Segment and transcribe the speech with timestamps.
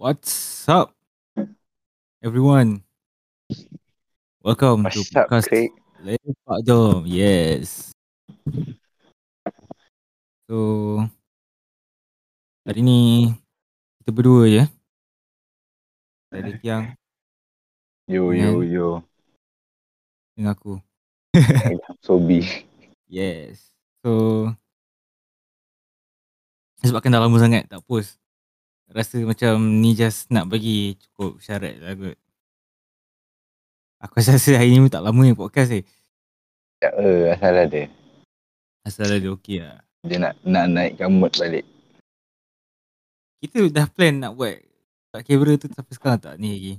[0.00, 0.96] What's up,
[2.24, 2.80] everyone?
[4.40, 5.76] Welcome to What's up, podcast Craig?
[6.00, 7.04] Lepak Jom.
[7.04, 7.92] Yes.
[10.48, 10.56] So,
[12.64, 13.28] hari ni
[14.00, 14.64] kita berdua je.
[16.32, 16.84] Tak ada Tiang
[18.08, 18.88] Yo, yo, yo.
[20.32, 20.80] dengan aku.
[22.00, 22.40] Sobi.
[23.04, 23.76] Yes.
[24.00, 24.48] So,
[26.88, 28.19] sebabkan dah lama sangat tak post.
[28.90, 32.18] Rasa macam ni just nak bagi cukup syarat lah kot.
[34.02, 35.86] Aku rasa hari ni pun tak lama yang podcast eh.
[36.82, 37.82] Tak eh, asal ada.
[38.82, 39.78] Asal ada okey lah.
[40.02, 41.62] Dia nak nak naikkan mood balik.
[43.38, 44.58] Kita dah plan nak buat
[45.14, 46.74] kat kamera tu sampai sekarang tak ni lagi.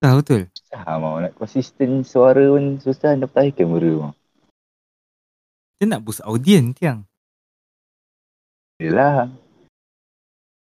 [0.00, 0.42] Tak betul.
[0.56, 4.12] Susah mau nak konsisten suara pun susah nak tarik kamera mau.
[5.76, 7.04] Kita nak boost audien tiang.
[8.80, 9.28] Yelah.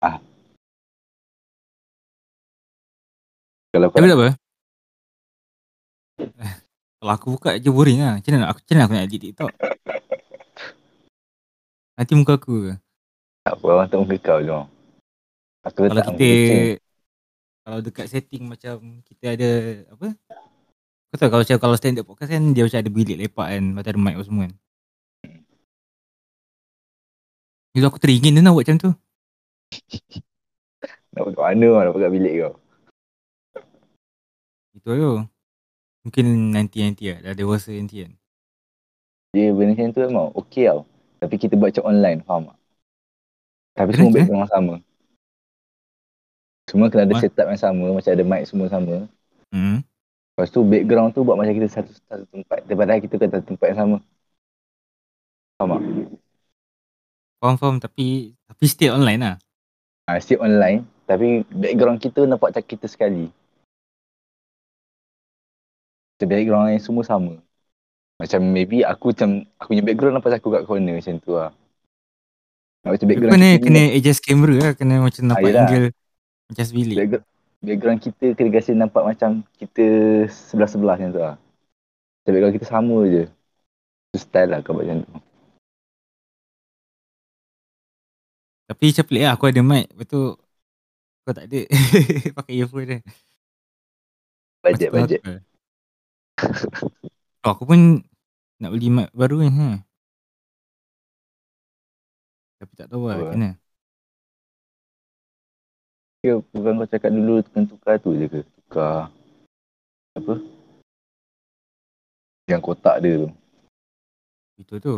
[0.00, 0.24] Ah.
[3.77, 4.28] Kalau kau Tapi apa.
[6.96, 8.16] Kalau aku buka je boring lah.
[8.16, 9.52] Macam mana aku, macam mana aku nak edit TikTok?
[12.00, 12.74] Nanti muka aku ke?
[13.46, 14.58] tak apa, orang tak muka kau je.
[15.68, 16.30] Aku Kalau kita
[17.66, 18.74] kalau dekat setting macam
[19.05, 19.50] kita ada
[19.92, 20.08] apa?
[21.12, 23.90] Kau tahu kalau macam kalau standard podcast kan dia macam ada bilik lepak kan, macam
[23.92, 24.55] ada mic apa semua kan.
[27.77, 28.90] Itu aku teringin dia nak buat macam tu.
[31.16, 32.66] Nak buat mana nak buat bilik kau.
[34.87, 35.12] Itu tu.
[36.06, 37.19] Mungkin nanti-nanti lah.
[37.27, 38.12] Dah dewasa nanti kan.
[39.34, 40.81] Dia benda macam tu mau okey tau.
[41.23, 42.59] Tapi kita buat macam online, faham tak?
[43.77, 44.75] Tapi semua background sama.
[46.70, 48.95] Semua kena ada Ma- setup yang sama, macam ada mic semua sama.
[49.53, 49.79] Hmm.
[50.37, 52.58] Lepas tu background tu buat macam kita satu, satu tempat.
[52.69, 53.96] Daripada kita kat satu tempat yang sama.
[55.58, 55.83] Faham tak?
[57.41, 59.36] Faham faham tapi tapi still online lah.
[60.11, 60.86] Ha, still online.
[61.07, 63.30] Tapi background kita nampak macam kita sekali.
[66.16, 67.36] Macam background yang semua sama.
[68.16, 71.52] Macam maybe aku macam, aku punya background nampak aku kat corner macam tu lah.
[72.80, 74.72] Nak macam background Kena kita kena adjust kamera lah.
[74.72, 75.60] Kena macam nampak yelah.
[75.68, 75.86] angle
[76.48, 76.96] macam sebilik.
[76.96, 77.27] background,
[77.60, 79.84] background kita kena kasi nampak macam kita
[80.32, 81.34] sebelah-sebelah macam tu lah.
[81.36, 83.24] Macam background kita sama je.
[84.08, 85.12] Tu style lah kau buat macam tu.
[88.66, 89.33] Tapi macam pelik lah.
[89.36, 89.86] Aku ada mic.
[89.92, 90.22] Lepas tu
[91.28, 91.60] kau tak ada.
[92.40, 92.98] Pakai earphone dia.
[94.64, 95.20] Budget.
[95.20, 95.55] apa?
[97.47, 98.05] Oh, aku pun
[98.61, 99.51] nak beli mic baru ni.
[99.55, 99.80] Ha.
[102.61, 103.33] Tapi tak tahu lah Apa?
[103.33, 103.51] kena.
[106.25, 108.41] Ya, bukan kau cakap dulu kena tukar tu je ke?
[108.42, 109.14] Tukar
[110.17, 110.35] apa?
[112.48, 113.29] Yang kotak dia tu.
[114.58, 114.95] Itu tu.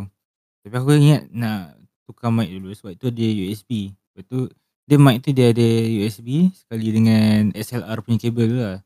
[0.62, 1.76] Tapi aku ingat nak
[2.08, 3.92] tukar mic dulu sebab tu dia USB.
[4.14, 4.48] Lepas tu
[4.88, 5.68] dia mic tu dia ada
[6.06, 8.78] USB sekali dengan SLR punya kabel tu lah.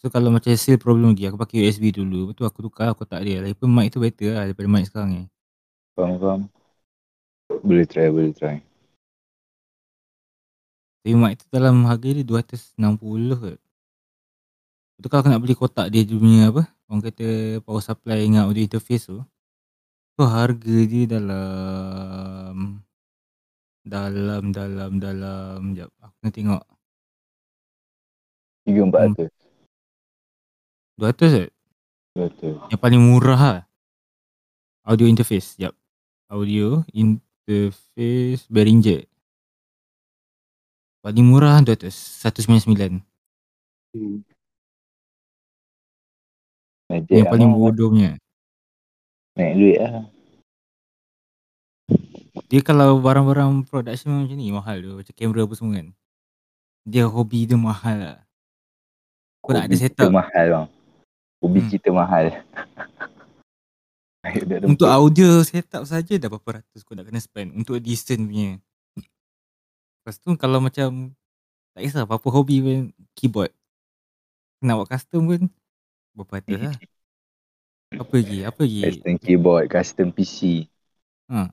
[0.00, 2.32] So kalau macam still problem lagi aku pakai USB dulu.
[2.32, 3.44] Lepas tu aku tukar aku tak dia.
[3.44, 5.24] Lagipun mic tu better lah daripada mic sekarang ni.
[5.92, 6.40] Faham, faham.
[7.60, 8.64] Boleh try, boleh try.
[11.04, 12.80] Tapi mic tu dalam harga dia 260
[13.36, 13.60] kot.
[14.96, 16.64] Lepas tu kalau aku nak beli kotak dia punya apa?
[16.88, 19.20] Orang kata power supply dengan audio interface tu.
[20.16, 22.80] Tu harga dia dalam
[23.84, 26.62] dalam dalam dalam jap aku nak tengok
[28.68, 29.39] 3 400.
[31.00, 31.52] 200 kot
[32.10, 32.54] Betul.
[32.68, 33.64] yang paling murah lah.
[34.84, 35.72] Audio interface jap
[36.28, 39.08] audio interface Behringer.
[41.00, 43.00] Paling murah 200 199
[46.90, 47.58] Najib yang lah, paling mau.
[47.70, 48.20] bodoh punya
[49.38, 50.04] Naik duit lah.
[52.50, 54.90] dia kalau barang-barang production macam ni mahal tu.
[54.98, 55.88] Macam kamera apa semua kan.
[56.82, 58.18] Dia hobi dia mahal lah.
[59.40, 60.10] Kau nak ada Hobi setup.
[60.10, 60.66] mahal bang.
[61.40, 61.70] Hobi Hmm.
[61.70, 62.26] kita mahal.
[64.62, 68.60] Untuk audio setup saja dah berapa ratus kau nak kena spend untuk decent punya
[69.96, 71.16] lepas tu kalau macam
[71.72, 72.78] tak kisah apa-apa hobi pun
[73.16, 73.48] keyboard
[74.60, 75.42] nak buat custom pun
[76.12, 76.76] berapa ratus lah
[77.96, 80.68] apa lagi apa lagi Custom keyboard, custom PC.
[81.32, 81.48] Ha.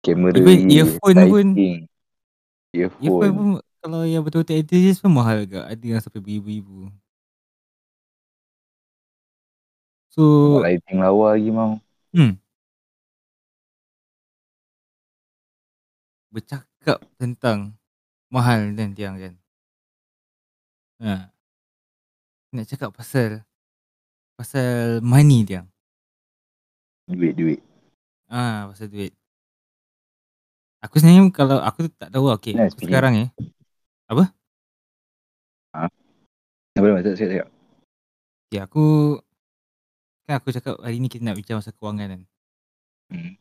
[0.00, 1.78] Kamera, Even earphone pun lighting.
[2.72, 3.32] Earphone Earphone.
[3.36, 3.46] pun
[3.78, 5.64] kalau yang betul-betul enthusiast pun mahal agak.
[5.64, 6.88] Ada yang sampai beribu-ribu.
[10.08, 11.76] So, lighting lawa lagi mau.
[12.16, 12.40] hmm.
[16.32, 17.76] Bercakap tentang
[18.32, 19.34] mahal dan tiang kan.
[21.04, 21.30] Ha.
[22.56, 23.44] Nak cakap pasal
[24.36, 25.68] pasal money tiang.
[27.08, 27.60] Duit-duit.
[28.28, 29.12] Ah, pasal duit.
[30.84, 32.54] Aku sebenarnya kalau aku tak tahu okey.
[32.54, 33.28] Nah, sekarang eh.
[34.08, 34.30] Apa?
[35.74, 37.02] Apa nama?
[37.02, 37.48] Tak cakap, cakap.
[38.48, 39.18] Ya aku
[40.28, 42.22] kan aku cakap hari ni kita nak bincang pasal kewangan kan.
[43.08, 43.32] Hmm.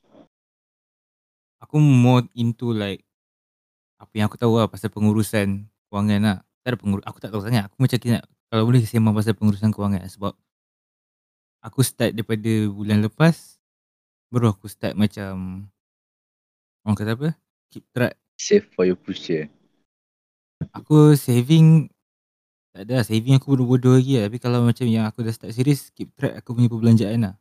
[1.59, 3.03] Aku more into like
[3.99, 6.37] apa yang aku tahu lah pasal pengurusan kewangan lah.
[6.63, 7.67] Tak ada pengur aku tak tahu sangat.
[7.67, 10.07] Aku macam kita nak kalau boleh sembang pasal pengurusan kewangan lah.
[10.07, 10.33] sebab
[11.59, 13.59] aku start daripada bulan lepas
[14.31, 15.67] baru aku start macam
[16.87, 17.29] orang kata apa?
[17.75, 18.15] Keep track.
[18.39, 19.51] Save for your future.
[20.71, 21.91] Aku saving
[22.77, 23.05] tak ada lah.
[23.09, 24.29] saving aku bodoh-bodoh lagi lah.
[24.29, 27.35] Tapi kalau macam yang aku dah start serius keep track aku punya perbelanjaan lah.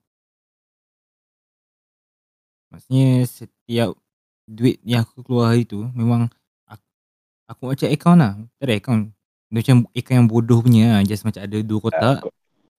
[2.72, 4.00] Maksudnya setiap
[4.48, 6.32] duit yang aku keluar hari tu memang
[6.64, 6.88] aku,
[7.52, 8.32] aku macam account lah.
[8.56, 9.02] Tak ada account.
[9.52, 11.00] Dia macam account yang bodoh punya lah.
[11.04, 12.24] Just macam ada dua kotak.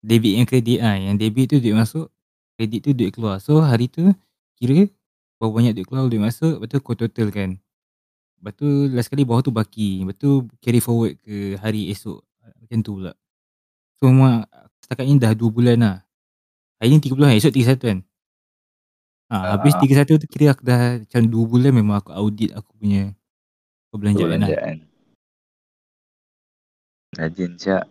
[0.01, 0.97] Debit yang kredit lah.
[0.97, 2.09] Yang debit tu duit masuk.
[2.57, 3.37] Kredit tu duit keluar.
[3.37, 4.01] So hari tu
[4.57, 4.89] kira
[5.37, 6.57] berapa banyak duit keluar duit masuk.
[6.57, 7.53] Lepas tu kau total kan.
[8.41, 10.01] Lepas tu last kali bawah tu baki.
[10.01, 12.26] Lepas tu carry forward ke hari esok.
[12.67, 13.11] Macam tu pula.
[13.97, 14.43] So memang
[14.77, 15.97] setakat ni dah 2 bulan lah.
[16.77, 17.39] Hari ni 30 hari.
[17.39, 17.99] Esok 31 kan.
[19.27, 19.79] Ha, Ah, habis ah.
[19.81, 23.11] 31 tu kira aku dah macam 2 bulan memang aku audit aku punya
[23.89, 24.49] perbelanjaan lah.
[27.13, 27.87] Rajin siap.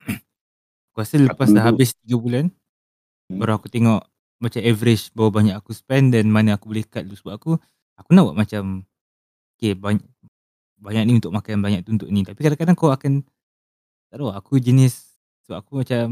[0.88, 2.46] Aku rasa lepas dah dulu- habis 3 bulan
[3.28, 3.38] Hmm.
[3.38, 4.08] baru aku tengok
[4.40, 7.50] macam average berapa banyak aku spend dan mana aku boleh cut dulu sebab aku
[7.92, 8.88] aku nak buat macam
[9.52, 10.00] okay banyak
[10.78, 12.22] banyak ni untuk makan banyak tu untuk ni.
[12.22, 13.22] Tapi kadang-kadang kau akan
[14.08, 16.06] tak tahu aku jenis sebab aku macam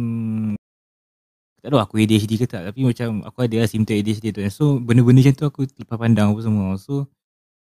[1.63, 4.41] tak tahu aku ADHD ke tak tapi macam aku ada lah simptom ADHD tu.
[4.53, 6.77] So benda-benda macam tu aku lepas pandang apa semua.
[6.77, 7.09] So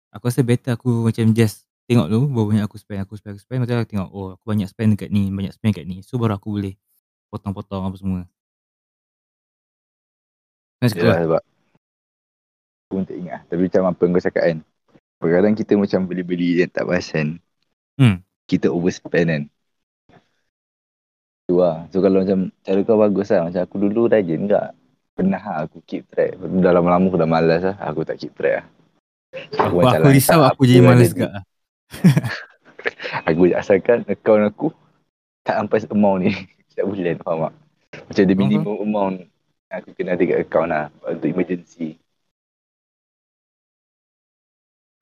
[0.10, 3.44] aku rasa better aku macam just tengok dulu berapa banyak aku spend aku spend aku
[3.44, 3.60] spend.
[3.68, 6.02] Macam aku tengok oh aku banyak spend dekat ni banyak spend kat ni.
[6.02, 6.74] So baru aku boleh
[7.30, 8.20] potong-potong apa semua.
[10.84, 11.24] Yelah apa?
[11.24, 11.42] sebab
[12.84, 13.40] Aku pun tak ingat.
[13.48, 14.58] Tapi macam apa yang kau cakap kan
[15.30, 17.40] Kadang kita macam beli-beli yang tak perasan.
[18.00, 18.24] Hmm.
[18.50, 19.44] Kita overspend kan.
[21.48, 21.88] Tu lah.
[21.92, 23.48] So kalau macam Cara kau bagus lah.
[23.48, 24.76] Macam aku dulu rajin tak
[25.14, 26.42] Pernah lah aku keep track.
[26.42, 27.76] Dah lama-lama aku dah malas lah.
[27.86, 28.66] Aku tak keep track lah.
[29.62, 31.30] Aku, macam aku lah, risau tak aku apa jadi lah malas juga.
[33.30, 34.68] Aku asalkan account aku
[35.46, 36.32] Tak sampai amount ni.
[36.74, 37.54] Setiap bulan faham tak?
[38.10, 39.30] Macam ada Faham, minimum amount yang
[39.74, 42.03] Aku kena ada kat account lah Untuk emergency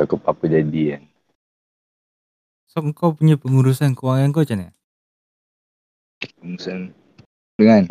[0.01, 1.03] Aku apa-apa jadi kan?
[2.71, 4.71] So kau punya pengurusan kewangan kau macam mana?
[6.39, 6.95] Pengurusan
[7.59, 7.83] Dengan?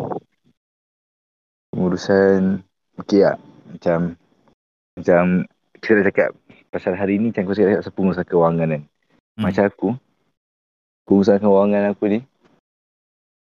[1.69, 2.65] Pengurusan
[2.97, 3.37] Okay lah
[3.69, 4.17] Macam
[4.97, 5.23] Macam
[5.77, 6.29] Kita dah cakap
[6.73, 8.83] Pasal hari ni Macam aku cakap pasal pengurusan kewangan kan?
[9.37, 9.43] Hmm.
[9.45, 9.89] Macam aku
[11.05, 12.19] Pengurusan kewangan aku ni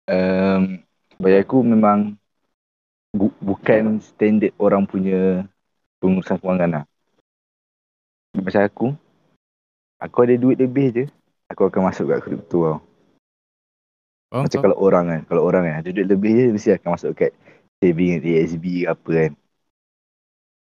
[0.08, 0.62] um,
[1.20, 2.16] Bagi aku memang
[3.12, 5.44] bu, Bukan standard orang punya
[6.00, 6.84] Pengurusan kewangan lah
[8.36, 8.86] Macam aku
[9.96, 11.04] Aku ada duit lebih je
[11.48, 12.78] Aku akan masuk kat kripto tau.
[14.28, 14.64] Faham, Macam faham?
[14.68, 17.32] kalau orang kan Kalau orang kan Ada duit lebih je Mesti akan masuk kat
[17.80, 19.32] Saving ASB ke apa kan.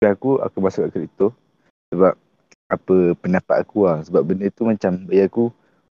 [0.01, 1.37] Tapi aku Aku masuk kat kripto
[1.93, 2.17] Sebab
[2.71, 4.01] Apa pendapat aku lah.
[4.07, 5.45] Sebab benda tu macam Bagi aku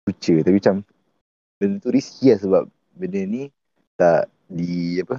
[0.06, 0.46] Future.
[0.46, 0.75] Tapi macam
[1.58, 2.63] Benda tu risky lah Sebab
[2.94, 3.50] Benda ni
[3.98, 5.18] Tak Di apa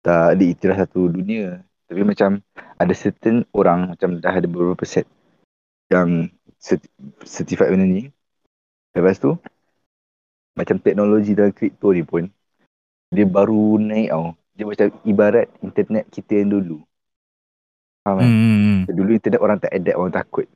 [0.00, 1.60] Tak diiktiraf satu dunia.
[1.84, 2.40] Tapi macam
[2.80, 5.04] Ada certain orang Macam dah ada beberapa set
[5.94, 6.08] Yang
[6.58, 6.90] certi-
[7.22, 8.10] Certified benda ni
[8.94, 9.38] Lepas tu
[10.54, 12.30] macam teknologi dalam kripto ni pun
[13.10, 14.34] dia baru naik tau.
[14.54, 16.78] Dia macam ibarat internet kita yang dulu.
[18.02, 18.26] Faham kan?
[18.30, 18.80] Hmm.
[18.90, 20.46] Dulu internet orang tak adapt, orang takut.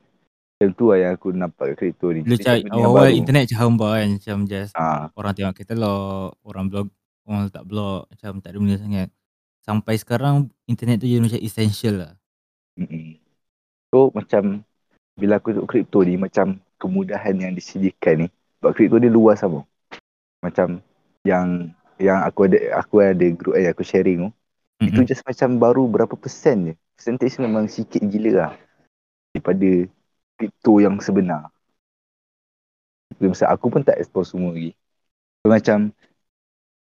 [0.59, 2.23] Macam tu lah yang aku nampak kat kripto ni.
[2.27, 3.19] Dia cari awal-awal baru.
[3.19, 6.87] internet macam hamba kan Macam just Ah, orang tengok katalog Orang blog
[7.23, 9.07] Orang letak blog Macam tak ada benda sangat
[9.63, 10.35] Sampai sekarang
[10.67, 12.11] internet tu jadi macam essential lah
[12.75, 13.15] mm-mm.
[13.95, 14.67] So macam
[15.19, 18.27] bila aku tengok kripto ni macam kemudahan yang disediakan ni.
[18.59, 19.67] Sebab kripto dia luas sama.
[20.39, 20.79] Macam
[21.27, 24.29] yang yang aku ada aku ada group yang aku sharing tu.
[24.87, 25.09] Itu Mm-mm.
[25.11, 26.73] just macam baru berapa persen je.
[26.95, 28.51] Percentage memang sikit gila lah.
[29.35, 29.69] Daripada
[30.39, 31.51] kripto yang sebenar.
[33.19, 34.71] Masa aku pun tak explore semua lagi.
[35.43, 35.91] So, macam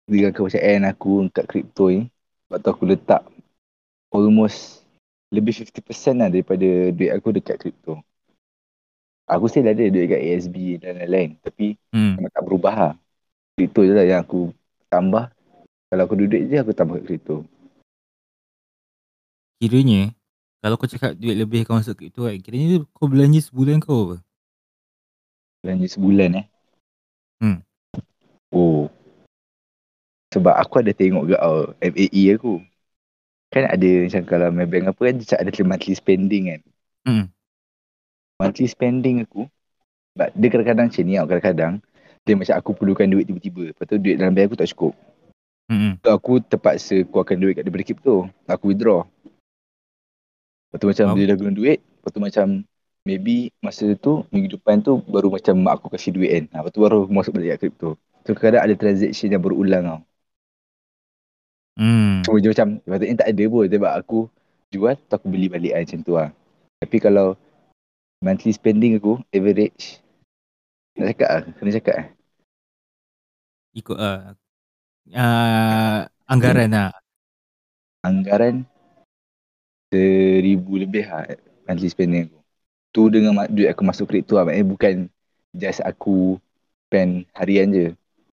[0.09, 2.09] dengan kepercayaan aku kat kripto ni.
[2.49, 3.23] Sebab tu aku letak
[4.09, 4.85] almost
[5.33, 8.01] lebih 50% lah daripada duit aku dekat kripto.
[9.33, 11.41] Aku still ada duit kat ASB dan lain-lain.
[11.41, 12.21] Tapi Hmm.
[12.29, 12.95] tak berubah lah.
[13.57, 14.53] Kripto je lah yang aku
[14.93, 15.33] tambah.
[15.89, 17.45] Kalau aku duduk je aku tambah kat kripto.
[19.62, 20.12] Kiranya
[20.62, 24.17] Kalau kau cakap duit lebih kau masuk kripto kan Kiranya kau belanja sebulan kau apa?
[25.65, 26.47] Belanja sebulan eh.
[27.41, 27.59] Hmm.
[28.53, 28.93] Oh.
[30.33, 32.61] Sebab aku ada tengok ke oh, MAE aku.
[33.53, 36.61] Kan ada macam kalau Maybank apa kan dia ada monthly spending kan.
[37.05, 37.25] Hmm.
[38.43, 39.47] Monthly spending aku.
[40.13, 41.15] But dia kadang-kadang macam ni.
[41.17, 41.75] Kadang-kadang
[42.23, 43.75] Dia macam aku perlukan duit tiba-tiba.
[43.75, 44.95] Lepas tu duit dalam bank aku tak cukup.
[45.67, 45.99] Hmm.
[46.05, 48.31] So aku terpaksa keluarkan duit kat daripada crypto.
[48.47, 49.03] Aku withdraw.
[50.71, 51.17] Lepas tu macam Faham.
[51.19, 51.79] dia dah guna duit.
[51.83, 52.47] Lepas tu macam
[53.03, 56.45] maybe masa tu minggu depan tu baru macam mak aku kasih duit kan.
[56.55, 57.99] Ha, lepas tu baru aku masuk balik kat crypto.
[58.23, 60.01] So kadang ada transaction yang berulang tau.
[61.73, 62.23] Hmm.
[62.23, 64.19] Dia macam patutnya tak ada pun sebab aku
[64.71, 66.29] jual tu aku beli balik lah macam tu lah.
[66.79, 67.35] Tapi kalau
[68.23, 69.99] monthly spending aku average
[70.95, 72.09] nak cakap lah, kena cakap lah.
[73.75, 74.21] Ikut ah.
[75.11, 75.99] Uh,
[76.31, 76.93] anggaran lah.
[78.07, 78.64] Anggaran
[79.91, 81.26] seribu lebih lah
[81.67, 82.38] monthly spending aku.
[82.93, 84.47] Tu dengan duit aku masuk kripto lah.
[84.47, 84.95] Maknanya bukan
[85.57, 86.38] just aku
[86.87, 87.87] spend harian je.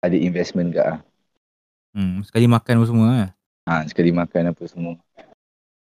[0.03, 0.99] Ada investment kat lah.
[1.95, 2.21] Hmm.
[2.23, 3.31] Sekali makan pun semua lah.
[3.63, 4.93] Ha, sekali makan apa semua.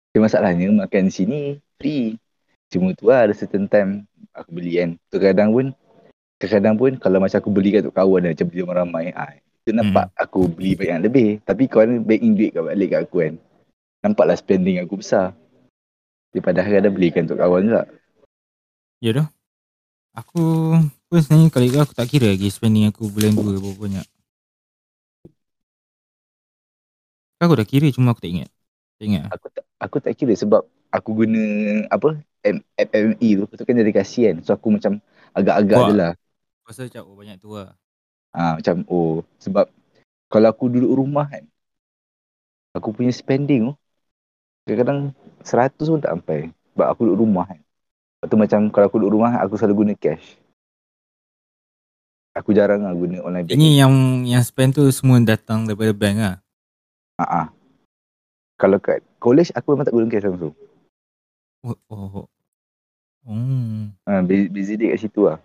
[0.09, 2.17] Tapi masalahnya makan sini free.
[2.69, 4.89] Cuma tu lah ada certain time aku beli kan.
[5.09, 5.73] Terkadang pun
[6.39, 9.05] Kadang-kadang pun kalau macam aku beli kat kawan dan macam beli orang ramai.
[9.11, 11.29] Ha, itu nampak aku beli banyak yang lebih.
[11.43, 13.33] Tapi kawan back in duit kat balik kat aku kan.
[13.99, 15.35] Nampaklah spending aku besar.
[16.31, 17.83] Padahal kadang belikan tuk kawan juga.
[19.03, 19.27] Ya dah.
[20.15, 20.79] Aku
[21.11, 24.05] pun sebenarnya kalau ikut aku tak kira lagi spending aku bulan 2 berapa banyak.
[27.43, 28.49] Aku dah kira cuma aku tak ingat.
[28.95, 29.27] Tak ingat.
[29.35, 31.43] Aku tak, aku tak kira sebab aku guna
[31.91, 33.43] apa M- FME tu.
[33.55, 34.35] Tu kan dia kasih kan.
[34.45, 35.03] So aku macam
[35.35, 36.11] agak-agak je lah.
[36.63, 37.73] Pasal macam oh banyak tu lah.
[38.29, 39.65] Ha, macam oh sebab
[40.29, 41.43] kalau aku duduk rumah kan
[42.77, 43.73] aku punya spending tu
[44.69, 44.99] kadang-kadang
[45.41, 46.39] 100 pun tak sampai
[46.77, 47.59] sebab aku duduk rumah kan.
[47.59, 50.37] Lepas tu macam kalau aku duduk rumah aku selalu guna cash.
[52.37, 53.57] Aku jarang lah guna online banking.
[53.57, 53.93] Ini yang
[54.23, 56.35] yang spend tu semua datang daripada bank lah.
[57.17, 57.47] Ha ah.
[58.61, 60.53] Kalau kat college aku memang tak guna cash langsung.
[61.59, 61.75] Oh.
[61.91, 62.27] oh.
[63.27, 63.91] Hmm.
[64.07, 65.37] Ha, busy dia kat situ lah.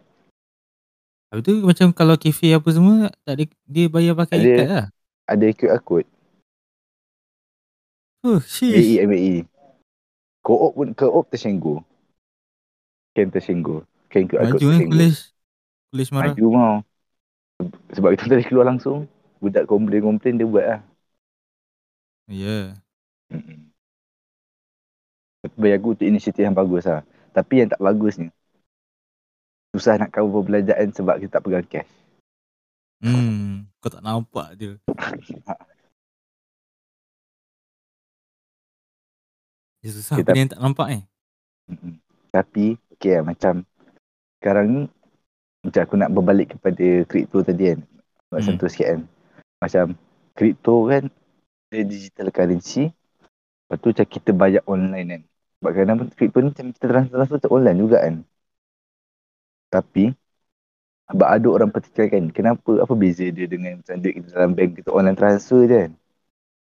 [1.35, 4.47] Habis tu macam kalau kafe apa semua tak ada dia bayar pakai Ada.
[4.47, 4.87] ikat lah.
[5.26, 6.09] Ada QR code.
[8.23, 9.02] Oh, sheesh.
[9.02, 9.35] BE MAE.
[10.47, 11.83] Co-op pun co-op tersenggol.
[13.18, 13.83] Ken tersenggol.
[14.06, 14.94] Ken QR Maju code kan tersenggol.
[14.94, 15.14] kolej.
[15.90, 16.35] Kolej marah.
[16.38, 16.76] Maju mau.
[17.90, 19.11] Sebab kita tadi keluar langsung.
[19.42, 20.80] Budak komplain-komplain dia buat lah.
[22.30, 22.78] Ya.
[23.28, 23.74] Mm-mm.
[25.44, 27.04] Bagi aku tu inisiatif yang bagus lah.
[27.36, 28.32] Tapi yang tak bagusnya.
[29.74, 31.90] Susah nak cover perbelanjaan sebab kita tak pegang cash.
[33.04, 33.68] Hmm.
[33.82, 34.80] Kau tak nampak dia.
[39.84, 41.00] Dia susah Kita- yang tak nampak ni.
[41.68, 41.94] Mm-mm.
[42.32, 43.68] Tapi okay lah macam
[44.40, 44.82] sekarang ni
[45.60, 47.80] macam aku nak berbalik kepada kripto tadi kan.
[48.32, 48.46] Nak Hmm.
[48.46, 49.00] sentuh sikit kan.
[49.60, 49.84] Macam
[50.32, 51.04] kripto kan
[51.68, 52.88] dia digital currency.
[53.64, 55.22] Lepas tu macam kita bayar online kan.
[55.64, 58.16] Sebab kadang pun kripto ni macam kita transfer transfer online juga kan.
[59.73, 60.04] Tapi
[61.09, 64.90] sebab ada orang pertikaikan kenapa apa beza dia dengan macam duit kita dalam bank kita
[64.92, 65.92] online transfer je kan.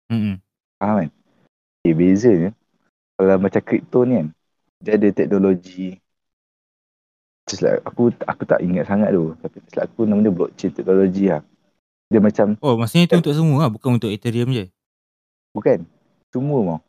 [0.10, 0.36] Hmm.
[0.82, 1.10] Faham kan?
[1.82, 2.50] Okay, bezanya
[3.18, 4.28] kalau macam kripto ni kan
[4.84, 5.98] dia ada teknologi
[7.48, 10.72] just like aku aku tak ingat sangat tu tapi just like aku nama dia blockchain
[10.76, 11.42] teknologi lah.
[12.12, 14.66] Dia macam Oh, maksudnya itu untuk semua lah, bukan untuk Ethereum je.
[15.56, 15.84] bukan
[16.32, 16.80] semua mau.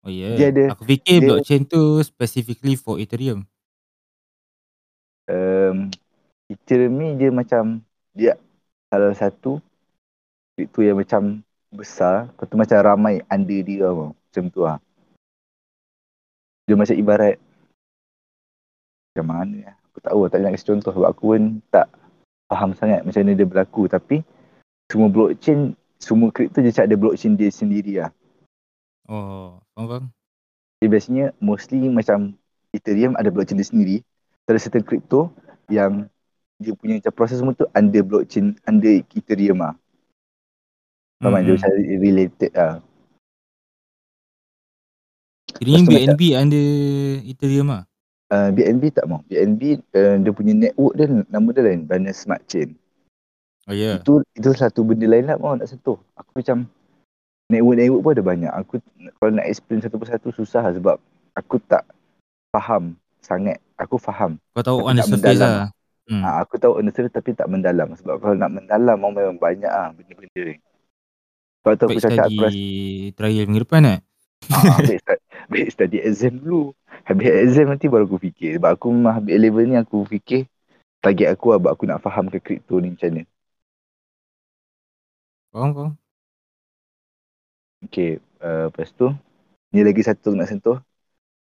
[0.00, 0.32] Oh ya.
[0.36, 3.44] Dia ada- Aku fikir dia- blockchain tu specifically for Ethereum.
[5.30, 5.92] Um,
[6.48, 7.84] Ethereum ni dia macam
[8.16, 8.34] dia
[8.90, 9.60] salah satu
[10.56, 14.16] kripto yang macam besar tu macam ramai under dia tau.
[14.16, 14.78] Macam tu lah.
[16.66, 17.36] Dia macam ibarat
[19.10, 19.72] macam mana ya?
[19.90, 21.86] Aku tak tahu tak nak kasi contoh sebab aku pun tak
[22.50, 24.22] faham sangat macam mana dia berlaku tapi
[24.90, 28.10] semua blockchain semua kripto dia cakap ada blockchain dia sendiri lah.
[29.10, 30.04] Oh, faham faham.
[30.78, 32.38] Dia biasanya mostly macam
[32.70, 33.96] Ethereum ada blockchain dia sendiri.
[34.46, 35.34] Ada certain crypto
[35.66, 36.06] yang
[36.62, 39.74] dia punya macam proses semua tu under blockchain, under Ethereum lah.
[41.18, 41.42] Faham kan?
[41.42, 41.58] Dia Hmm.
[41.58, 42.74] macam related lah.
[45.58, 46.66] Jadi BNB under
[47.26, 47.82] Ethereum lah.
[48.30, 49.26] Uh, BNB tak mau.
[49.26, 51.82] BNB uh, dia punya network dia nama dia lain.
[51.84, 52.78] Binance Smart Chain.
[53.66, 53.98] Oh ya.
[53.98, 54.06] Yeah.
[54.06, 55.98] Itu itu satu benda lain lah mau nak sentuh.
[56.14, 56.70] Aku macam
[57.50, 58.52] network-network pun ada banyak.
[58.64, 58.74] Aku
[59.18, 60.96] kalau nak explain satu persatu susah lah sebab
[61.34, 61.82] aku tak
[62.54, 63.58] faham sangat.
[63.76, 64.38] Aku faham.
[64.54, 65.74] Kau tahu on the surface lah.
[66.10, 66.22] Hmm.
[66.26, 67.90] Ha, aku tahu on the surface tapi tak mendalam.
[67.98, 70.56] Sebab kalau nak mendalam memang banyak ah benda-benda ni.
[71.60, 72.60] Sebab tu aku cakap study aku rasa
[73.18, 73.98] trial minggu depan eh.
[74.80, 75.20] baik, start,
[75.52, 76.72] baik study exam dulu.
[77.04, 78.56] Habis exam nanti baru aku fikir.
[78.56, 80.48] Sebab aku memang habis A-level ni aku fikir
[81.00, 83.22] target aku lah sebab aku nak faham ke kripto ni macam mana.
[85.50, 85.92] Faham faham.
[87.88, 89.08] Okay, uh, lepas tu
[89.74, 90.78] ni lagi satu nak sentuh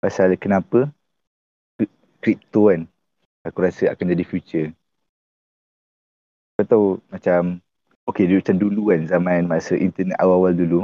[0.04, 0.90] pasal kenapa
[1.78, 2.82] kri- kripto kan
[3.48, 4.70] aku rasa akan jadi future.
[6.58, 7.42] kau tahu macam
[8.10, 10.80] okay dia macam dulu kan zaman masa internet awal-awal dulu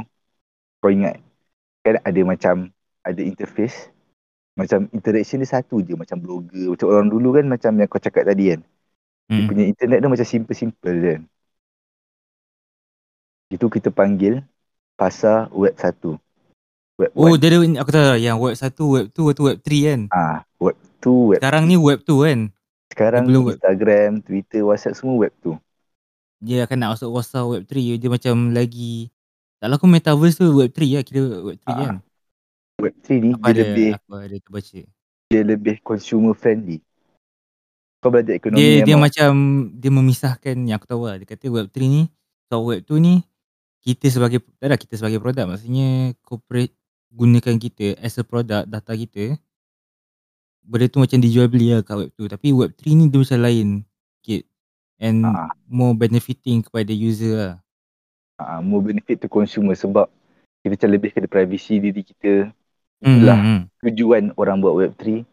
[0.82, 1.16] kau ingat
[1.86, 2.56] kan ada macam
[3.06, 3.90] ada interface
[4.60, 8.24] macam interaction dia satu je macam blogger macam orang dulu kan macam yang kau cakap
[8.30, 8.62] tadi kan
[9.36, 9.48] dia Hmm.
[9.48, 11.22] punya internet tu macam simple-simple kan
[13.54, 14.34] itu kita panggil
[15.00, 16.20] pasar web 1
[17.00, 19.58] web Oh, 1 dia ada aku tahu yang web 1, web 2, web 2, web
[19.58, 20.02] 3 kan.
[20.12, 22.40] ah web 2 web Sekarang ni web 2 kan.
[22.90, 23.56] sekarang belum web.
[23.56, 25.56] Instagram Twitter WhatsApp semua web 2
[26.42, 29.08] Dia akan nak masuk WhatsApp web 3 dia macam lagi
[29.56, 31.96] tak lah aku metaverse tu web 3 lah kira web 3 Ah, kan.
[32.80, 34.80] web 3 ni Aku dia ada lebih aku ada terbaca.
[35.30, 36.80] dia lebih consumer friendly
[38.00, 39.32] kau belajar ekonomi Dia dia macam
[39.74, 41.16] dia memisahkan yang aku tahu lah.
[41.16, 42.02] Dia kata web 3 ni
[42.46, 43.16] so web 2 ni
[43.96, 46.74] kita sebagai tak kita sebagai produk maksudnya corporate
[47.10, 49.38] gunakan kita as a product data kita
[50.70, 53.40] benda tu macam dijual beli lah kat web 2 tapi web 3 ni dia macam
[53.42, 53.68] lain
[54.20, 54.44] sikit
[55.02, 57.54] and ah, more benefiting kepada user lah.
[58.38, 60.06] Ah, more benefit to consumer sebab
[60.62, 62.52] kita macam lebih kepada privacy diri kita.
[63.00, 63.62] Hmm, itulah hmm, hmm.
[63.88, 65.24] tujuan orang buat web 3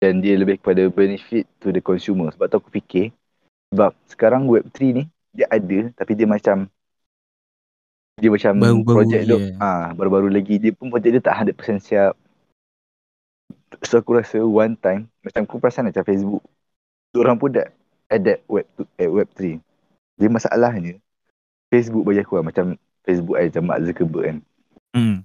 [0.00, 2.30] dan dia lebih kepada benefit to the consumer.
[2.32, 3.10] Sebab tu aku fikir
[3.74, 5.04] sebab sekarang web 3 ni
[5.36, 6.70] dia ada tapi dia macam
[8.16, 9.48] dia macam Baru-baru projek dia je.
[9.60, 12.14] ah baru-baru lagi dia pun projek dia tak 100% siap
[13.84, 16.40] so aku rasa one time macam aku perasan macam Facebook
[17.12, 17.68] orang pun dah
[18.08, 19.60] adapt web tu, eh, web 3
[20.16, 20.96] dia masalahnya
[21.68, 22.66] Facebook bagi aku lah macam
[23.04, 24.38] Facebook eh, macam Mark Zuckerberg kan
[24.96, 25.20] Hmm.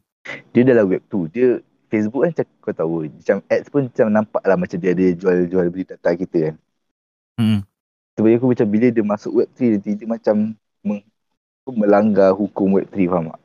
[0.51, 4.43] dia dalam web tu dia Facebook kan macam kau tahu macam ads pun macam nampak
[4.43, 6.55] lah macam dia ada jual-jual beli data kita kan
[7.39, 7.63] Hmm.
[8.13, 10.35] so bagi aku macam bila dia masuk web 3 nanti dia macam
[10.83, 10.99] meng,
[11.69, 13.41] melanggar hukum web 3 faham tak?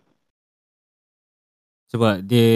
[1.93, 2.49] Sebab dia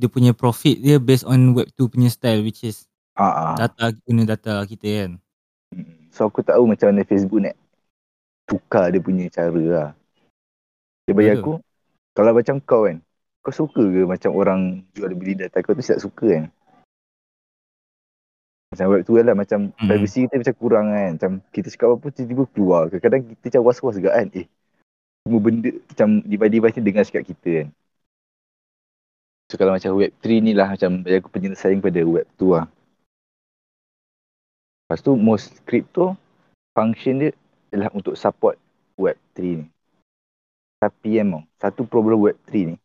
[0.00, 2.88] dia punya profit dia based on web 2 punya style which is
[3.20, 3.54] Ah, ah.
[3.60, 5.10] data guna data kita kan.
[5.76, 6.08] Mm.
[6.08, 7.56] So aku tahu macam mana Facebook nak
[8.48, 9.88] tukar dia punya cara lah.
[11.04, 11.60] Dia bagi aku
[12.16, 12.98] kalau macam kau kan
[13.40, 16.44] kau suka ke macam orang jual beli data kau tu tak suka kan?
[18.70, 19.86] Macam web tu lah macam Mm.
[19.90, 21.10] privacy kita macam kurang kan.
[21.18, 22.82] Macam kita cakap apa tiba-tiba keluar.
[22.86, 24.30] Kadang-kadang kita macam was-was juga kan.
[24.30, 24.46] Eh
[25.26, 27.68] semua benda macam device-device ni dengar cakap kita kan.
[29.50, 32.66] So kalau macam web 3 ni lah macam bagi aku penyelesaian kepada web 2 lah.
[34.86, 36.14] Lepas tu most crypto
[36.74, 37.30] function dia
[37.74, 38.54] adalah untuk support
[38.94, 39.66] web 3 ni.
[40.78, 42.76] Tapi emang satu problem web 3 ni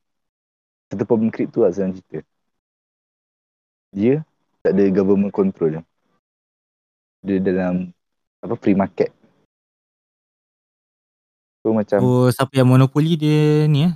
[0.90, 2.22] satu problem crypto lah senang cerita.
[3.96, 4.22] Dia
[4.66, 5.82] tak ada government control je.
[7.22, 7.94] Dia dalam
[8.42, 9.14] apa free market.
[11.62, 13.94] So macam Oh, siapa yang monopoli dia ni ah.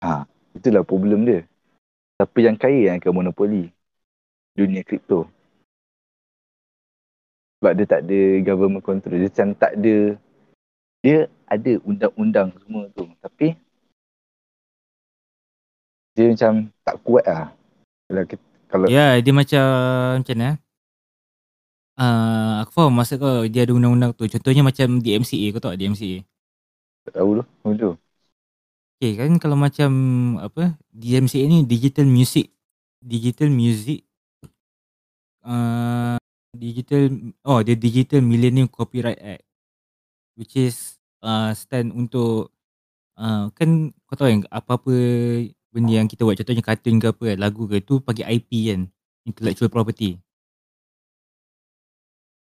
[0.00, 0.24] ha,
[0.56, 1.44] itulah problem dia.
[2.16, 3.68] Siapa yang kaya yang akan monopoli
[4.56, 5.28] dunia kripto.
[7.60, 9.20] Sebab dia tak ada government control.
[9.20, 9.96] Dia macam tak ada
[11.04, 13.04] dia ada undang-undang semua tu.
[13.20, 13.52] Tapi
[16.16, 17.52] dia macam tak kuat lah.
[18.08, 19.64] Kalau, kita, kalau Ya, dia macam
[20.22, 20.50] macam mana?
[21.98, 24.30] Uh, aku faham maksud kau dia ada undang-undang tu.
[24.30, 26.22] Contohnya macam DMCA, kau tahu tak DMCA?
[27.08, 27.44] tak tahu tu.
[27.64, 27.94] Tahu.
[28.98, 29.90] Okay kan kalau macam
[30.42, 32.50] apa DMCA ni Digital Music
[32.98, 34.02] Digital Music
[35.46, 36.18] uh,
[36.50, 39.46] Digital Oh dia Digital Millennium Copyright Act
[40.34, 42.50] Which is uh, stand untuk
[43.14, 44.94] uh, Kan kau tahu yang apa-apa
[45.78, 48.80] benda yang kita buat Contohnya kartun ke apa kan, lagu ke tu pakai IP kan
[49.22, 50.18] Intellectual Property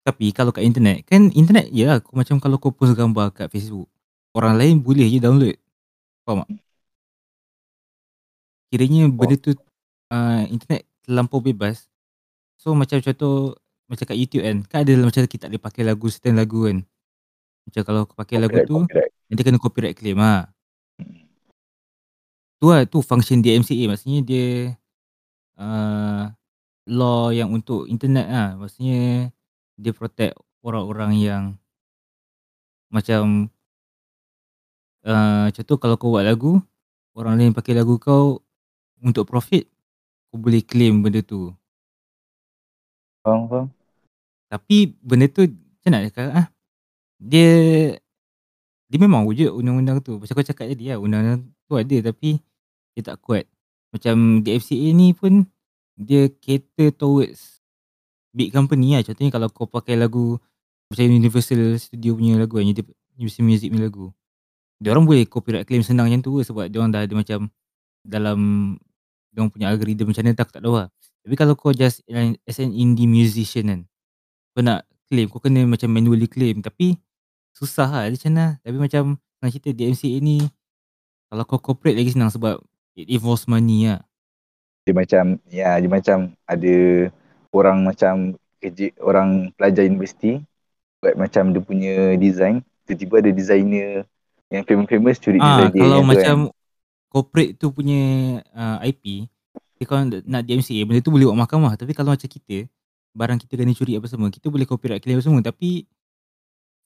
[0.07, 3.91] Tapi kalau kat internet Kan internet ya lah Macam kalau kau post gambar kat Facebook
[4.31, 5.59] Orang lain boleh je download
[6.27, 6.59] Faham tak?
[8.67, 9.55] Kiranya benda tu
[10.11, 11.87] uh, internet terlampau bebas.
[12.59, 13.55] So macam contoh
[13.87, 14.57] macam kat YouTube kan.
[14.67, 16.83] Kan ada macam kita tak boleh pakai lagu certain lagu kan.
[17.63, 19.11] Macam kalau kau pakai lagu Copyright, tu copyright.
[19.31, 20.51] nanti kena copyright claim ha.
[22.57, 24.47] Tu lah tu function DMCA maksudnya dia
[25.61, 26.33] uh,
[26.89, 28.49] law yang untuk internet lah.
[28.57, 29.29] Maksudnya
[29.77, 30.33] dia protect
[30.65, 31.43] orang-orang yang
[32.89, 33.51] macam
[35.03, 36.63] uh, contoh kalau kau buat lagu
[37.13, 38.39] orang lain pakai lagu kau
[39.03, 39.67] untuk profit
[40.31, 41.51] kau boleh claim benda tu
[43.23, 43.65] Faham, faham.
[44.47, 46.47] tapi benda tu macam nak cakap ah
[47.19, 47.49] dia
[48.87, 52.39] dia memang wujud undang-undang tu macam kau cakap tadi lah undang-undang tu ada tapi
[52.95, 53.43] dia tak kuat
[53.91, 55.47] macam DFCA ni pun
[55.97, 57.63] dia cater towards
[58.31, 60.39] big company lah contohnya kalau kau pakai lagu
[60.87, 64.11] macam Universal Studio punya lagu kan Universal Music punya lagu
[64.77, 67.49] dia orang boleh copyright claim senang macam tu sebab dia orang dah ada macam
[68.05, 68.39] dalam
[69.37, 70.89] dia orang punya algorithm macam mana tak, tak tahu lah.
[71.21, 72.01] Tapi kalau kau just
[72.47, 73.81] as an indie musician kan,
[74.57, 76.63] kau nak claim, kau kena macam manually claim.
[76.65, 76.97] Tapi
[77.57, 78.47] susah lah dia macam mana.
[78.61, 80.37] Tapi macam senang cerita DMCA ni
[81.27, 82.61] kalau kau corporate lagi senang sebab
[82.93, 84.05] it involves money lah.
[84.85, 86.75] Dia macam ya dia macam ada
[87.49, 90.39] orang macam kerja orang pelajar universiti
[91.01, 92.61] buat macam dia punya design.
[92.85, 93.89] Tiba-tiba ada designer
[94.47, 96.55] yang famous-famous curi ah, design dia kalau yang tu macam kan.
[97.11, 98.03] corporate tu punya
[98.55, 99.27] uh, IP
[99.77, 101.73] dia kalau nak DMCA benda tu boleh buat mahkamah.
[101.77, 102.65] Tapi kalau macam kita
[103.17, 105.41] barang kita kena curi apa semua kita boleh copyright claim apa semua.
[105.45, 105.85] Tapi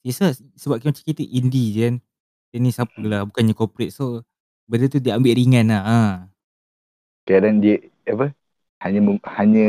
[0.01, 1.95] Yes lah sebab macam kita indie je kan.
[2.51, 3.07] Dia ni siapa Hmm.
[3.07, 3.93] lah bukannya corporate.
[3.93, 4.25] So
[4.71, 5.99] Benda tu dia ambil ringan lah ha.
[7.27, 8.31] kadang dia apa?
[8.81, 9.67] Hanya mem- hanya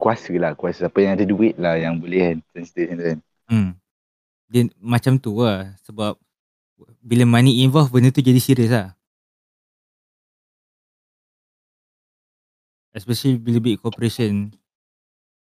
[0.00, 0.86] kuasa lah kuasa.
[0.88, 3.18] Siapa yang ada duit lah yang boleh kan sensitif macam tu kan.
[3.50, 3.70] Hmm.
[4.50, 6.18] Dia macam tu lah Sebab
[7.04, 8.96] Bila money involved benda tu jadi serius lah.
[12.90, 14.50] Especially bila big corporation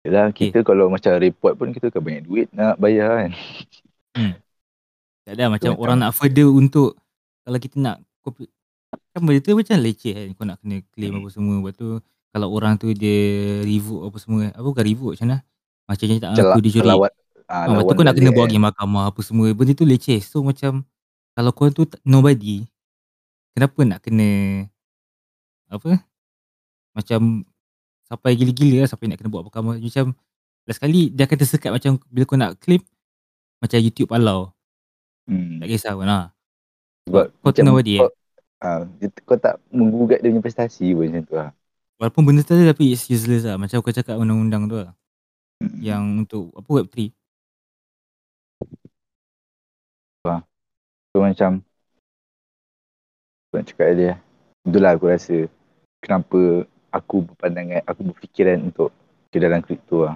[0.06, 0.50] Okay.
[0.50, 3.32] kita kalau macam report pun kita kan banyak duit nak bayar kan
[5.24, 6.94] Tak ada macam macam- orang nak further untuk
[7.42, 8.46] Kalau kita nak copy,
[9.12, 11.20] Kan benda tu macam leceh kan Kau nak kena claim Hmm.
[11.20, 11.88] apa semua Lepas tu
[12.30, 13.18] Kalau orang tu dia
[13.62, 15.38] revoke apa semua Apa bukan revoke macam mana
[15.86, 17.12] Macam dia tak Macam ngaku dia curi lawat
[17.46, 18.38] ah, Ha, lepas tu kau nak kena kan.
[18.40, 19.48] pergi mahkamah apa semua.
[19.52, 20.18] Benda tu leceh.
[20.20, 20.82] So macam
[21.32, 22.66] kalau kau tu nobody,
[23.54, 24.30] kenapa nak kena
[25.68, 26.02] apa?
[26.92, 27.46] Macam
[28.06, 29.82] sampai gila-gila lah sampai nak kena buat mahkamah.
[29.82, 30.14] Macam
[30.66, 32.82] last kali dia akan tersekat macam bila kau nak claim
[33.60, 34.54] macam YouTube palau.
[35.30, 35.62] hmm.
[35.62, 36.34] Tak kisah pun lah.
[37.06, 38.14] Sebab kau tu nobody kau, eh.
[38.66, 41.50] ah, dia- kau tak menggugat dia punya prestasi pun macam tu lah
[41.96, 43.56] Walaupun benda tu ada tapi it's useless lah.
[43.56, 44.92] Macam kau cakap undang-undang tu lah.
[45.64, 45.80] Hmm.
[45.80, 47.14] Yang untuk apa Web3.
[51.16, 51.64] So macam
[53.56, 54.14] nak cakap dia
[54.68, 55.48] Itulah aku rasa
[56.04, 58.96] Kenapa Aku berpandangan Aku berfikiran untuk
[59.28, 60.16] Ke dalam kripto lah.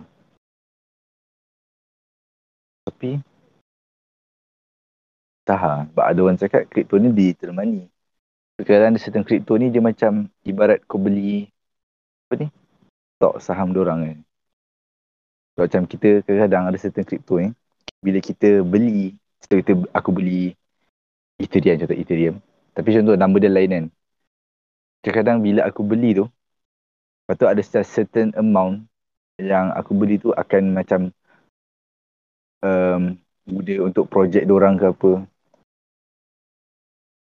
[2.87, 3.19] Tapi
[5.43, 5.79] Tak lah.
[5.91, 7.91] Sebab ada orang cakap Kripto ni digital money.
[8.55, 11.51] Sekarang ada certain kripto ni Dia macam Ibarat kau beli
[12.27, 12.47] Apa ni?
[13.19, 14.17] Stok saham dorang kan
[15.59, 17.51] Sebab macam kita Kadang-kadang ada certain kripto ni
[17.99, 20.55] Bila kita beli Setelah kita Aku beli
[21.39, 22.35] Ethereum contoh Ethereum.
[22.75, 23.85] Tapi contoh nama dia lain kan.
[24.99, 26.27] Kadang-kadang bila aku beli tu,
[27.29, 28.89] lepas tu ada certain amount
[29.37, 31.13] yang aku beli tu akan macam
[32.65, 33.13] um,
[33.45, 35.11] guna untuk projek orang ke apa.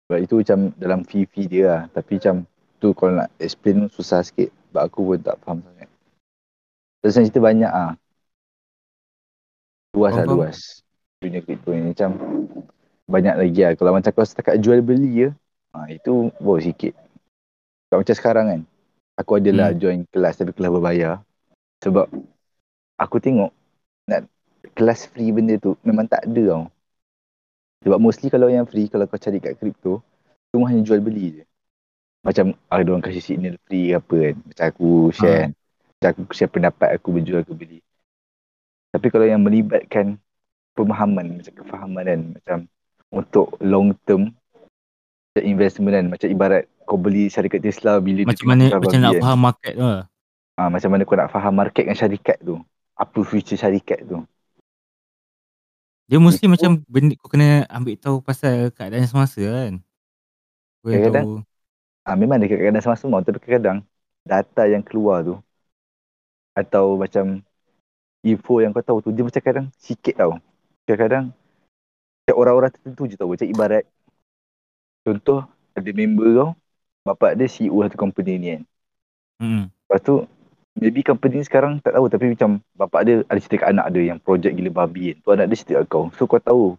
[0.09, 1.83] Sebab itu macam dalam fee-fee dia lah.
[1.93, 2.49] Tapi macam
[2.81, 4.49] tu kalau nak explain susah sikit.
[4.73, 5.93] Sebab aku pun tak faham sangat.
[7.05, 7.93] Terus cerita banyak ah.
[9.93, 10.81] Luas lah luas.
[11.21, 12.17] Dunia kripto ni macam
[13.13, 13.73] banyak lagi lah.
[13.77, 15.29] Kalau macam kau setakat jual beli je,
[15.77, 16.97] ha, itu wow sikit.
[17.93, 18.61] Kalau macam sekarang kan,
[19.23, 19.79] aku adalah Hmm.
[19.79, 21.23] join kelas tapi kelas berbayar.
[21.83, 22.07] Sebab
[22.99, 23.51] aku tengok
[24.11, 24.27] nak
[24.75, 26.65] kelas free benda tu memang tak ada tau.
[27.83, 29.99] Sebab mostly kalau yang free, kalau kau cari kat kripto,
[30.55, 31.45] semua hanya jual beli je.
[32.23, 34.37] Macam ada orang kasih signal free ke apa kan.
[34.47, 35.51] Macam aku share kan.
[35.99, 37.79] Macam aku share pendapat aku berjual ke beli.
[38.95, 40.21] Tapi kalau yang melibatkan
[40.79, 42.21] pemahaman, macam kefahaman kan.
[42.39, 42.59] Macam
[43.11, 44.31] untuk long term
[45.35, 46.07] macam investment kan.
[46.07, 49.23] Macam ibarat kau beli syarikat Tesla bila Macam mana macam nak kan.
[49.23, 50.05] faham market tu lah.
[50.53, 52.61] Ha, macam mana kau nak faham market dengan syarikat tu.
[52.93, 54.21] Apa future syarikat tu.
[56.11, 59.81] Dia mesti Itu- macam benda kau kena ambil tahu pasal keadaan semasa kan.
[60.83, 61.37] Kau Kadang-kadang tahu.
[62.03, 63.87] Ah ha, memang ada kadang-kadang sama semua tapi kadang-kadang
[64.27, 65.39] data yang keluar tu
[66.53, 67.39] atau macam
[68.23, 70.37] info yang kau tahu tu dia macam kadang sikit tau.
[70.85, 71.31] Kadang-kadang
[72.29, 73.31] orang-orang tertentu je tau.
[73.31, 73.87] Macam ibarat
[75.07, 76.51] contoh ada member kau
[77.03, 78.63] bapak dia CEO satu company ni kan.
[79.43, 79.65] Hmm.
[79.69, 80.15] Lepas tu
[80.79, 84.15] maybe company ni sekarang tak tahu tapi macam bapak dia ada cerita kat anak dia
[84.15, 85.17] yang projek gila babi kan.
[85.21, 86.05] Tu anak dia cerita kat kau.
[86.15, 86.79] So kau tahu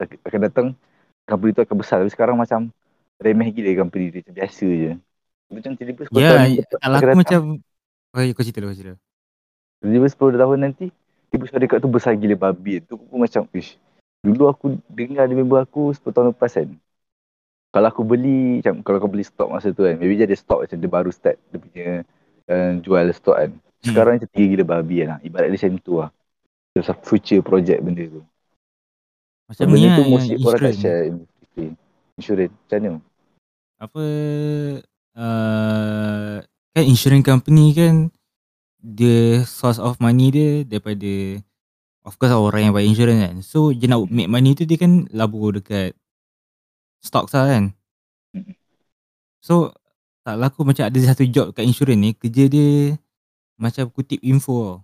[0.00, 0.66] akan datang
[1.26, 2.70] company tu akan besar tapi sekarang macam
[3.18, 4.92] remeh gila company dia macam biasa je.
[5.52, 6.48] Macam tiba-tiba 10 Ya, tahun
[6.80, 7.40] kalau aku datang, macam
[8.16, 8.96] okay, kau cerita dulu, kau cerita.
[9.82, 10.86] Tiba-tiba 10 tahun nanti
[11.28, 13.74] Tiba syarikat tu besar gila babi Tu aku macam Ish
[14.24, 16.72] Dulu aku dengar ada member aku 10 tahun lepas kan
[17.74, 20.62] Kalau aku beli macam Kalau kau beli stok masa tu kan Maybe dia ada stok
[20.62, 21.88] macam dia baru start Dia punya
[22.46, 23.50] uh, Jual stok kan.
[23.84, 25.18] Sekarang macam tiga gila babi kan lah.
[25.20, 26.10] Ibarat dia macam tu lah.
[26.72, 28.22] Macam future project benda tu.
[29.44, 31.76] Macam benda ni lah tu yang mesti orang tak share in-
[32.14, 32.54] Insurance.
[32.54, 32.98] Macam mana?
[33.74, 34.04] Apa
[35.18, 36.34] uh,
[36.72, 37.94] kan insurance company kan
[38.80, 41.42] the source of money dia daripada
[42.06, 43.36] of course orang yang buy insurance kan.
[43.44, 45.92] So dia nak make money tu dia kan labur dekat
[47.04, 47.64] stocks lah kan.
[49.44, 49.76] So
[50.24, 52.96] tak laku macam ada satu job kat insurance ni kerja dia
[53.60, 54.80] macam kutip info.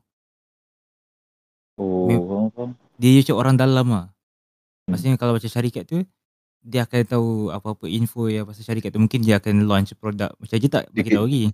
[1.81, 2.53] Oh.
[3.01, 4.07] Dia macam orang dalam lah.
[4.85, 6.05] Maksudnya kalau macam syarikat tu
[6.61, 10.57] dia akan tahu apa-apa info yang pasal syarikat tu mungkin dia akan launch produk macam
[10.61, 11.45] je tak bagi tahu lagi.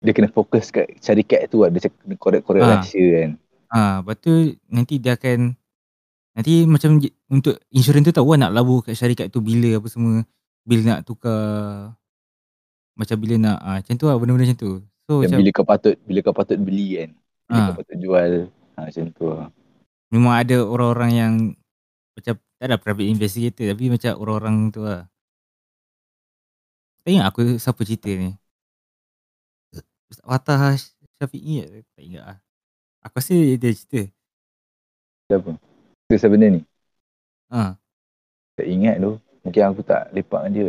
[0.00, 1.68] Dia kena fokus kat syarikat tu lah.
[1.68, 2.80] Dia kena korek-korek Ah.
[2.80, 3.30] rahsia kan.
[3.68, 4.32] Ah, lepas tu
[4.72, 5.52] nanti dia akan
[6.34, 9.86] nanti macam je- untuk insurans tu tahu lah nak labur kat syarikat tu bila apa
[9.86, 10.26] semua
[10.62, 11.40] bila nak tukar
[12.94, 14.72] macam bila nak ah, macam tu lah benda-benda macam tu.
[15.04, 17.10] So Dan macam bila kau patut bila kau patut beli kan.
[17.44, 17.66] Bila Ah.
[17.68, 18.32] kau patut jual.
[18.74, 19.48] Ha, macam tu lah.
[20.10, 21.32] memang ada orang-orang yang
[22.14, 25.06] macam tak ada private investigator tapi macam orang-orang tu lah.
[27.02, 28.30] Tak ingat aku siapa cerita ni.
[30.06, 30.78] Ustaz Fatah
[31.18, 31.78] Syafi'i ke?
[31.92, 32.38] tak ingat lah.
[33.02, 34.00] Aku rasa dia cerita.
[35.28, 35.50] Siapa?
[36.08, 36.62] Itu sebenarnya ni.
[37.52, 37.76] Ha.
[38.60, 39.16] Tak ingat tu.
[39.44, 40.68] Mungkin aku tak lepak dengan dia.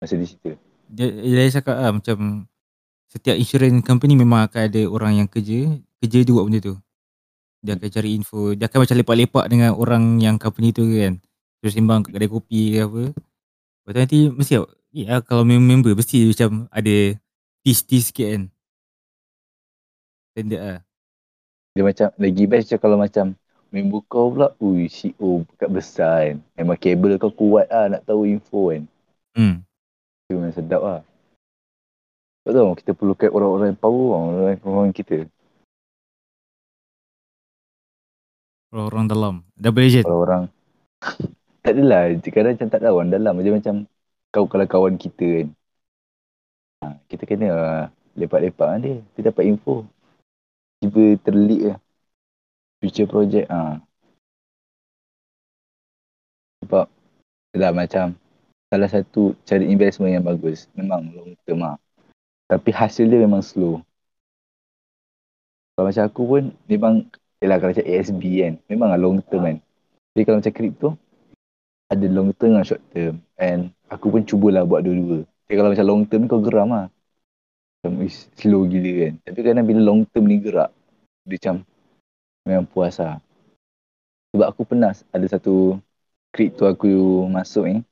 [0.00, 0.50] Masa dia cerita.
[0.86, 2.46] Dia, dia cakap lah macam
[3.10, 6.76] setiap insurance company memang akan ada orang yang kerja, kerja dia buat benda tu.
[7.64, 11.18] Dia akan cari info, dia akan macam lepak-lepak dengan orang yang company tu kan.
[11.58, 13.02] Terus sembang kat kedai kopi ke apa.
[13.10, 14.52] Lepas tu nanti mesti
[14.92, 16.96] ya kalau member mesti macam ada
[17.64, 18.42] tease-tease sikit kan.
[20.36, 20.80] Standard lah.
[21.74, 23.34] Dia macam lagi best je kalau macam
[23.76, 24.56] member kau pula.
[24.56, 26.36] Ui CEO bukat besar kan.
[26.56, 28.82] Memang kabel kau kuat lah nak tahu info kan.
[29.36, 29.60] Hmm.
[30.24, 31.00] Itu memang sedap lah.
[32.48, 34.08] Tak tahu kita perlukan orang-orang yang power
[34.64, 35.28] orang-orang kita.
[38.72, 39.34] Orang-orang dalam.
[39.52, 40.08] Double agent.
[40.08, 40.48] Orang-orang
[41.66, 42.02] tak adalah.
[42.22, 43.34] Kadang macam tak tahu orang dalam.
[43.42, 43.74] Dia macam
[44.30, 45.48] kau kalau kawan kita kan.
[46.82, 47.84] Ha, kita kena uh,
[48.14, 48.94] lepak-lepak dia.
[49.18, 49.82] Dia dapat info.
[50.78, 51.78] Tiba terleak lah.
[52.86, 53.50] Future project.
[53.50, 53.82] Ha.
[56.62, 56.86] Sebab
[57.50, 58.14] dah macam
[58.70, 60.70] salah satu cari investment yang bagus.
[60.78, 61.82] Memang long term lah.
[62.46, 63.82] Tapi hasil dia memang slow.
[65.74, 66.94] Kalau macam aku pun memang
[67.36, 69.56] Yelah kalau macam ASB kan Memang lah long term kan
[70.16, 70.88] Tapi kalau macam crypto
[71.92, 75.84] Ada long term dan short term And aku pun cubalah buat dua-dua Tapi kalau macam
[75.84, 76.88] long term ni kau geram lah
[77.84, 78.08] Macam
[78.40, 80.72] slow gila kan Tapi kadang bila long term ni gerak
[81.28, 81.54] Dia macam
[82.46, 83.18] Memang puas lah.
[84.30, 85.82] Sebab aku pernah Ada satu
[86.30, 86.86] Crypto aku
[87.26, 87.82] masuk ni.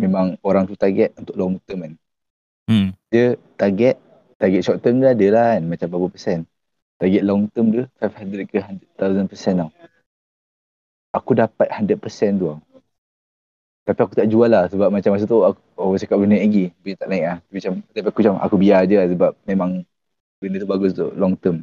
[0.00, 1.92] Memang orang tu target Untuk long term kan.
[2.66, 2.88] Hmm.
[3.12, 4.00] Dia target
[4.40, 6.48] Target short term dia ada lah kan Macam berapa persen.
[6.96, 8.58] Target long term dia 500 ke
[8.96, 9.70] 100,000 persen tau.
[11.12, 12.60] Aku dapat 100 persen tu tau.
[13.86, 16.90] Tapi aku tak jual lah Sebab macam masa tu aku, Orang cakap benda lagi Tapi
[16.96, 17.38] tak naik lah.
[17.44, 19.70] Tapi, macam, tapi aku macam Aku biar je lah Sebab memang
[20.42, 21.62] Benda tu bagus tu Long term.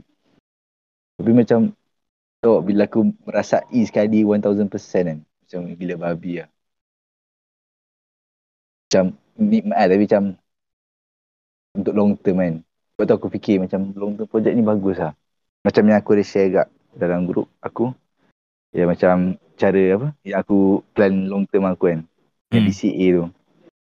[1.19, 1.76] Tapi macam
[2.44, 5.20] Tau bila aku merasai sekali 1000 persen kan.
[5.24, 6.52] Macam gila babi lah.
[8.84, 10.24] Macam Nikmat lah Tapi macam
[11.74, 12.54] Untuk long term kan.
[12.94, 15.16] Sebab tu aku fikir macam Long term project ni bagus lah.
[15.64, 17.96] Macam yang aku ada share kat Dalam grup aku
[18.76, 20.58] Ya macam Cara apa Yang aku
[20.92, 22.04] plan long term aku kan.
[22.52, 22.68] Yang Hmm.
[22.70, 23.26] DCA tu.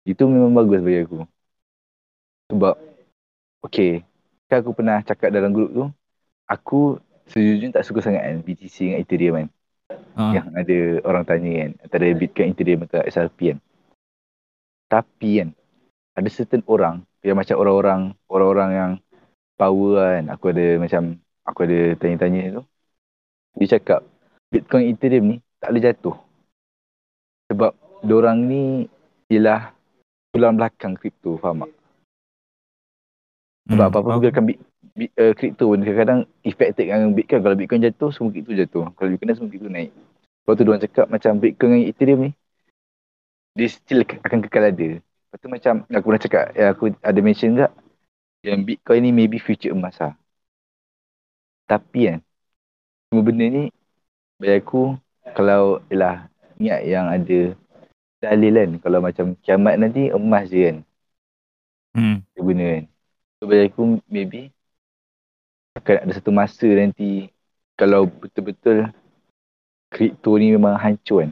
[0.05, 1.25] Itu memang bagus bagi aku.
[2.53, 2.75] Sebab
[3.64, 4.05] Okay
[4.53, 5.85] Kan aku pernah cakap dalam grup tu
[6.44, 9.48] Aku Sejujurnya tak suka sangat kan BTC dengan Ethereum kan
[10.16, 10.26] Ha.
[10.34, 13.58] yang ada orang tanya kan antara Bitcoin, Ethereum atau XRP kan.
[14.90, 15.48] Tapi kan
[16.18, 18.92] ada certain orang yang macam orang-orang orang-orang yang
[19.58, 20.24] power kan.
[20.34, 21.02] Aku ada macam
[21.46, 22.62] aku ada tanya-tanya tu.
[23.58, 24.00] Dia cakap
[24.50, 26.16] Bitcoin, Ethereum ni tak boleh jatuh.
[27.50, 28.86] Sebab dorang ni
[29.30, 29.74] ialah
[30.30, 31.72] tulang belakang kripto, faham tak?
[33.70, 34.58] Sebab Hmm, apa-apa pergerakan bit,
[34.96, 37.40] uh, kripto pun kadang-kadang affected dengan Bitcoin.
[37.42, 38.90] Kalau Bitcoin jatuh, semua kripto jatuh.
[38.94, 39.90] Kalau Bitcoin naik, semua kripto naik.
[39.94, 42.31] Lepas tu diorang cakap macam Bitcoin dengan Ethereum ni,
[43.55, 44.88] dia still akan kekal ada.
[45.03, 47.72] Lepas tu macam aku pernah cakap, ya aku ada mention tak,
[48.42, 50.16] yang Bitcoin ni maybe future emas lah.
[51.70, 52.18] Tapi kan,
[53.07, 53.64] semua benda ni,
[54.40, 54.98] bagi aku,
[55.38, 56.26] kalau ialah
[56.59, 57.55] niat yang ada
[58.18, 60.79] dalil kan, kalau macam kiamat nanti emas je kan,
[61.90, 62.22] Hmm.
[62.38, 62.85] dia guna kan.
[63.38, 64.55] So bagi aku maybe
[65.80, 67.32] akan ada satu masa nanti
[67.74, 68.92] kalau betul-betul
[69.88, 71.30] kripto ni memang hancur kan.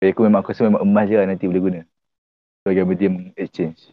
[0.00, 1.80] Bagi aku memang aku rasa memang emas je lah nanti boleh guna.
[2.62, 3.92] Sebagai medium exchange.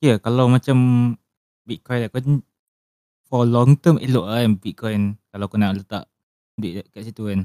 [0.00, 0.76] Ya, kalau macam
[1.66, 2.40] Bitcoin aku
[3.28, 6.04] for long term elok lah kan Bitcoin kalau kau nak letak
[6.60, 7.40] duit kat situ kan.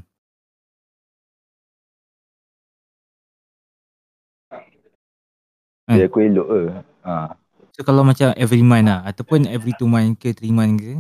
[5.86, 6.02] Hmm.
[6.02, 6.62] aku elok ke.
[7.06, 7.45] Ha.
[7.76, 10.96] So kalau macam every month lah ataupun every two month ke three month ke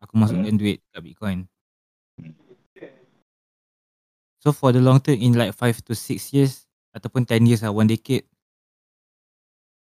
[0.00, 1.44] aku masukkan duit kat Bitcoin.
[4.40, 6.64] So for the long term in like 5 to 6 years
[6.96, 8.24] ataupun 10 years lah, one decade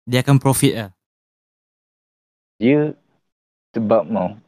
[0.06, 0.90] dia akan profit lah.
[2.62, 2.94] Dia
[3.74, 4.38] sebab mau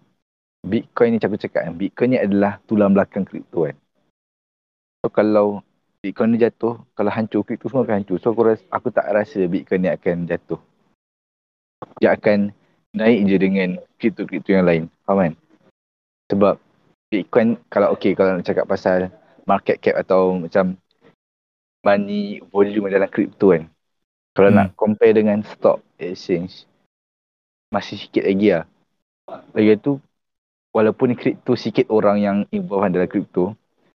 [0.62, 1.75] Bitcoin ni macam aku cakap kan.
[1.75, 3.75] Bitcoin ni adalah tulang belakang kripto kan.
[5.03, 5.66] So kalau
[5.99, 8.23] Bitcoin ni jatuh, kalau hancur, kripto semua akan hancur.
[8.23, 10.62] So aku, rasa, aku tak rasa Bitcoin ni akan jatuh.
[12.01, 12.51] Dia akan
[12.92, 14.83] naik je dengan kripto-kripto yang lain.
[15.07, 15.33] Faham kan?
[16.33, 16.55] Sebab
[17.12, 19.12] Bitcoin, kalau okay, kalau nak cakap pasal
[19.45, 20.81] market cap atau macam
[21.85, 23.68] money volume dalam kripto kan.
[24.33, 24.57] Kalau hmm.
[24.57, 26.64] nak compare dengan stock exchange,
[27.68, 28.64] masih sikit lagi lah.
[29.53, 30.01] Lagi tu,
[30.73, 33.53] walaupun kripto sikit orang yang involved dalam kripto,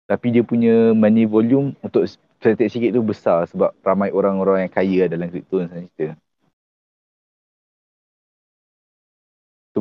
[0.09, 5.01] tapi dia punya money volume untuk statistik sikit tu besar sebab ramai orang-orang yang kaya
[5.05, 6.17] dalam kripto dan cerita.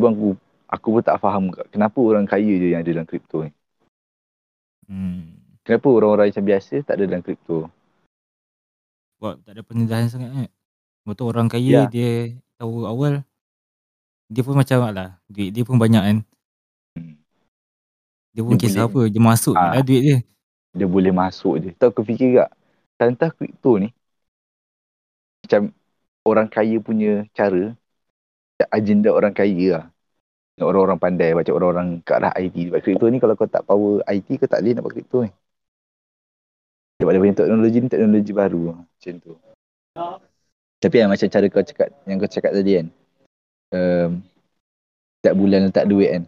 [0.02, 0.30] Bang aku,
[0.66, 3.52] aku pun tak faham kenapa orang kaya je yang ada dalam kripto ni.
[4.90, 5.38] Hmm.
[5.62, 7.70] Kenapa orang-orang macam biasa tak ada dalam kripto?
[9.16, 10.50] Sebab tak ada penilaian sangat kan.
[11.06, 11.82] Betul orang kaya ya.
[11.86, 13.22] dia tahu awal
[14.32, 16.18] dia pun macam lah duit dia pun banyak kan.
[18.32, 20.18] Dia pun dia kisah boleh, apa, dia masuk ha, lah duit dia.
[20.72, 21.70] Dia boleh masuk je.
[21.76, 22.50] Tahu aku fikir tak,
[22.96, 23.92] tentang kripto ni,
[25.44, 25.68] macam
[26.24, 27.76] orang kaya punya cara,
[28.72, 29.86] agenda orang kaya lah.
[30.64, 32.57] Orang-orang pandai, macam orang-orang ke arah IT.
[32.70, 35.31] Sebab kripto ni kalau kau tak power IT, kau tak boleh nak buat kripto ni.
[37.03, 38.62] Sebab dia punya teknologi ni teknologi baru.
[38.79, 39.33] Macam tu.
[40.83, 42.87] Tapi yang macam cara kau cakap, yang kau cakap tadi kan.
[43.72, 44.11] Um,
[45.22, 46.25] setiap bulan letak duit kan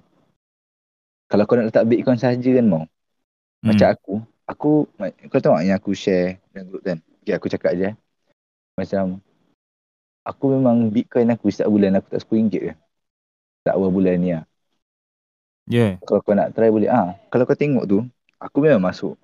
[1.27, 3.67] kalau kau nak letak bitcoin saja kan mau hmm.
[3.67, 4.15] macam aku
[4.47, 4.71] aku
[5.35, 7.95] kau tahu yang aku share dalam group kan okay, aku cakap je eh.
[8.79, 9.19] macam
[10.23, 12.73] aku memang bitcoin aku setiap bulan aku tak RM10 ke
[13.65, 14.45] tak awal bulan ni lah
[15.67, 15.97] yeah.
[16.05, 17.99] kalau kau nak try boleh ah kalau kau tengok tu
[18.37, 19.17] aku memang masuk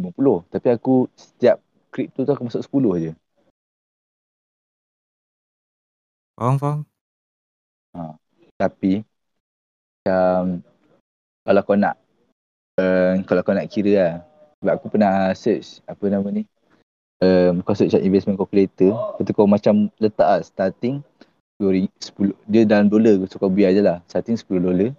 [0.00, 1.60] 50 tapi aku setiap
[1.92, 3.12] crypto tu aku masuk 10 je
[6.40, 6.80] faham faham
[7.92, 8.16] ha.
[8.56, 9.04] tapi
[10.02, 10.64] macam
[11.44, 11.94] kalau kau nak
[12.80, 14.12] uh, kalau kau nak kira lah
[14.62, 16.48] sebab aku pernah search apa nama ni
[17.20, 21.04] um, kau search investment calculator lepas tu kau macam letak lah starting
[21.60, 24.00] 10, dia dalam dolar so kau biar je lah.
[24.08, 24.90] Starting 10 dolar.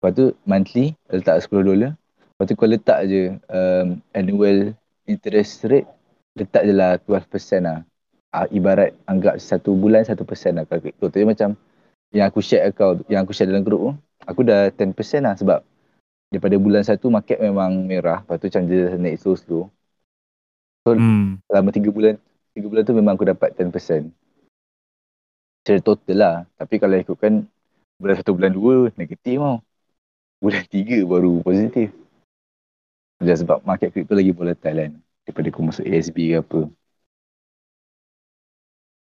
[0.00, 1.92] Lepas tu monthly letak 10 dolar.
[1.96, 4.72] Lepas tu kau letak je um, annual
[5.08, 5.88] interest rate
[6.36, 7.78] letak je lah 12% lah.
[8.30, 10.16] Uh, ibarat anggap satu bulan 1%
[10.54, 10.64] lah.
[10.68, 11.58] Kalau tu macam
[12.14, 13.92] yang aku share kau yang aku share dalam group tu
[14.26, 15.62] aku dah 10% lah sebab
[16.30, 18.22] daripada bulan satu market memang merah.
[18.22, 19.64] Lepas tu macam dia naik slow slow
[20.84, 21.38] so hmm.
[21.46, 22.14] selama 3 bulan
[22.56, 24.08] 3 bulan tu memang aku dapat 10%
[25.60, 27.44] secara total lah tapi kalau ikutkan
[28.00, 29.60] bulan satu bulan dua negatif tau
[30.40, 31.92] bulan tiga baru positif
[33.20, 34.92] dia sebab market crypto lagi volatile kan
[35.28, 36.60] daripada aku masuk ASB ke apa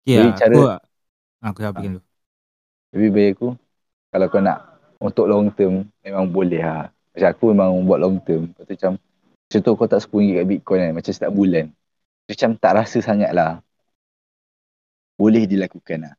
[0.06, 0.86] Ya, yeah, cara, aku,
[1.42, 2.02] aku dah bikin dulu.
[2.94, 3.48] Lebih baik aku,
[4.14, 4.60] kalau kau nak
[5.02, 6.94] untuk long term memang boleh lah.
[7.18, 8.54] Macam aku memang buat long term.
[8.54, 8.92] Lepas tu macam
[9.50, 11.66] contoh kau tak RM10 kat Bitcoin kan macam setiap bulan.
[12.30, 13.66] Macam tak rasa sangat lah.
[15.18, 16.14] Boleh dilakukan lah.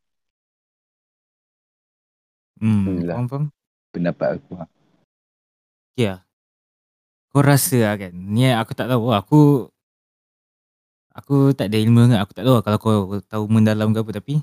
[2.61, 3.45] Hmm, faham, faham.
[3.93, 4.69] Pendapat aku lah.
[5.97, 6.25] Ya.
[7.33, 8.13] Kau rasa lah kan.
[8.13, 9.13] Ni aku tak tahu.
[9.13, 9.41] Aku
[11.13, 12.21] aku tak ada ilmu kan.
[12.25, 14.41] Aku tak tahu lah kalau kau tahu mendalam ke apa tapi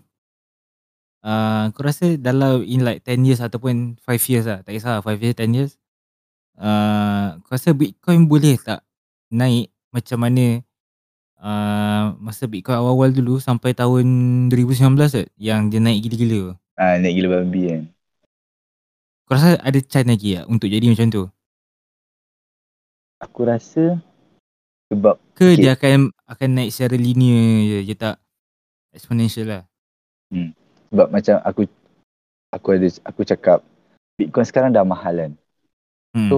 [1.24, 4.60] Uh, aku rasa dalam in like 10 years ataupun 5 years lah.
[4.60, 5.72] Tak kisah 5 years, 10 years.
[6.60, 8.84] Uh, aku rasa Bitcoin boleh tak
[9.32, 10.60] naik macam mana
[11.40, 14.04] uh, masa Bitcoin awal-awal dulu sampai tahun
[14.52, 15.32] 2019 tak?
[15.40, 16.60] Yang dia naik gila-gila.
[16.76, 17.82] Ah, naik gila babi kan.
[19.24, 21.24] Aku rasa ada chance lagi tak untuk jadi macam tu?
[23.24, 23.98] Aku rasa
[24.92, 25.62] sebab ke okay.
[25.64, 28.16] dia akan akan naik secara linear je, dia tak
[28.92, 29.64] exponential lah.
[30.30, 30.54] Hmm
[30.94, 31.66] sebab macam aku
[32.54, 33.66] aku ada aku cakap
[34.14, 35.32] Bitcoin sekarang dah mahal kan.
[36.14, 36.30] Hmm.
[36.30, 36.38] So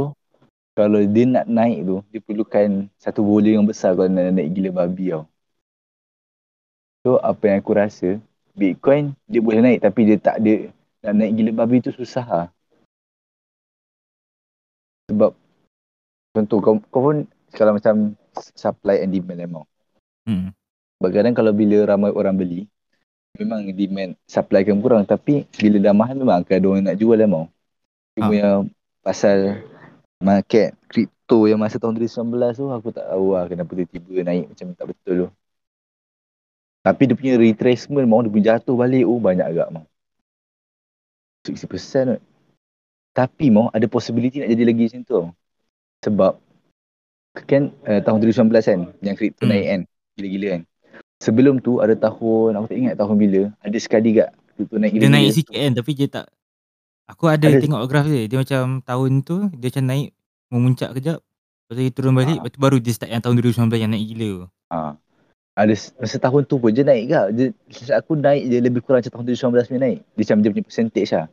[0.71, 4.71] kalau dia nak naik tu dia perlukan satu volume yang besar kalau nak naik gila
[4.71, 5.27] babi tau.
[7.03, 8.09] So apa yang aku rasa
[8.55, 10.71] Bitcoin dia boleh naik tapi dia tak ada
[11.03, 12.47] nak naik gila babi tu susah lah.
[15.15, 15.31] Sebab
[16.35, 17.17] contoh kau, kau pun
[17.55, 19.65] kalau macam supply and demand memang.
[20.27, 20.51] Hmm.
[20.99, 22.67] Kadang kalau bila ramai orang beli,
[23.39, 27.15] memang demand supply kan kurang tapi bila dah mahal memang akan ada orang nak jual
[27.15, 27.45] lah mau.
[28.15, 28.35] Cuma ha.
[28.35, 28.59] yang
[28.99, 29.63] pasal
[30.19, 34.67] market crypto yang masa tahun 2019 tu aku tak tahu lah kenapa tiba-tiba naik macam
[34.75, 35.27] tak betul tu.
[36.85, 39.85] Tapi dia punya retracement mau dia punya jatuh balik oh banyak agak mau.
[41.47, 42.34] 60% tu.
[43.15, 45.21] Tapi mau ada possibility nak jadi lagi macam tu.
[46.03, 46.33] Sebab
[47.47, 49.51] kan uh, tahun 2019 kan yang crypto hmm.
[49.51, 49.81] naik kan
[50.15, 50.61] gila-gila kan
[51.19, 55.11] sebelum tu ada tahun aku tak ingat tahun bila ada sekali gak tu naik dia
[55.11, 56.31] naik sikit kan tapi dia tak
[57.11, 60.09] aku ada, ada tengok graf dia dia macam tahun tu dia macam naik
[60.47, 61.19] memuncak kejap
[61.65, 64.05] Lepas tu dia turun balik, lepas tu baru dia start yang tahun 2019 yang naik
[64.13, 64.31] gila.
[64.69, 64.93] Ha.
[65.57, 67.21] Ada masa tahun tu pun dia naik ke.
[67.33, 67.45] Dia,
[67.97, 69.25] aku naik je lebih kurang macam tahun
[69.65, 69.99] 2019 punya naik.
[70.13, 71.25] Dia macam dia punya percentage lah.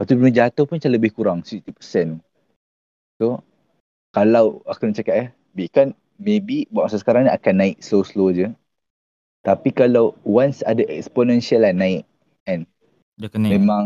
[0.00, 2.24] Lepas tu bila jatuh pun macam lebih kurang 60%.
[3.20, 3.44] So
[4.16, 5.28] kalau aku nak cakap eh,
[5.68, 8.48] kan maybe buat masa sekarang ni akan naik slow-slow je.
[9.44, 12.08] Tapi kalau once ada exponential lah naik,
[12.48, 13.52] Dia akan naik.
[13.60, 13.84] memang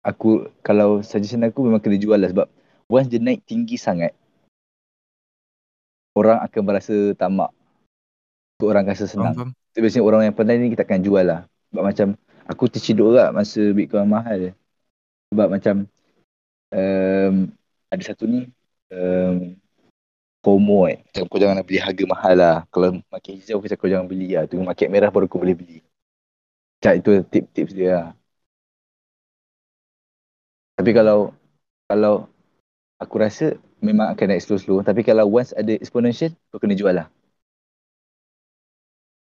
[0.00, 2.48] aku kalau suggestion aku memang kena jual lah sebab
[2.88, 4.16] once dia naik tinggi sangat
[6.16, 7.52] orang akan berasa tamak.
[8.56, 9.36] Tu orang rasa senang.
[9.36, 9.52] faham?
[9.76, 11.44] Tu biasanya orang yang pandai ni kita akan jual lah.
[11.68, 12.08] Sebab macam
[12.48, 14.56] aku terciduk juga masa Bitcoin mahal.
[15.28, 15.74] Sebab macam
[16.72, 17.34] um,
[17.92, 18.48] ada satu ni
[18.92, 19.56] um,
[20.40, 20.98] FOMO eh.
[21.04, 22.56] Macam kau jangan beli harga mahal lah.
[22.72, 24.48] Kalau market hijau macam kau jangan beli lah.
[24.48, 25.78] Tunggu market merah baru kau boleh beli.
[26.78, 28.08] Macam itu tip-tips dia lah.
[30.78, 31.34] Tapi kalau
[31.90, 32.30] kalau
[33.02, 34.80] aku rasa memang akan naik slow-slow.
[34.86, 37.10] Tapi kalau once ada exponential, kau kena jual lah.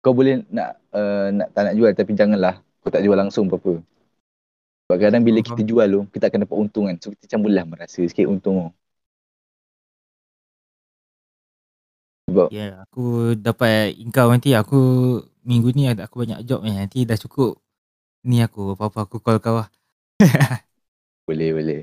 [0.03, 3.83] Kau boleh nak, uh, nak tak nak jual tapi janganlah kau tak jual langsung apa-apa.
[4.87, 6.97] Sebab kadang bila kita jual tu, kita akan dapat untung kan.
[7.03, 8.71] So kita macam lah merasa sikit untung tu.
[12.31, 14.79] Sebab yeah, aku dapat income nanti aku
[15.43, 16.71] minggu ni ada aku banyak job ni.
[16.71, 17.59] Nanti dah cukup
[18.27, 19.71] ni aku apa-apa aku call kau lah.
[21.27, 21.83] boleh boleh.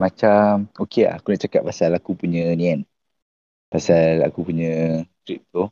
[0.00, 2.80] Macam okey lah aku nak cakap pasal aku punya ni kan.
[3.68, 5.68] Pasal aku punya crypto.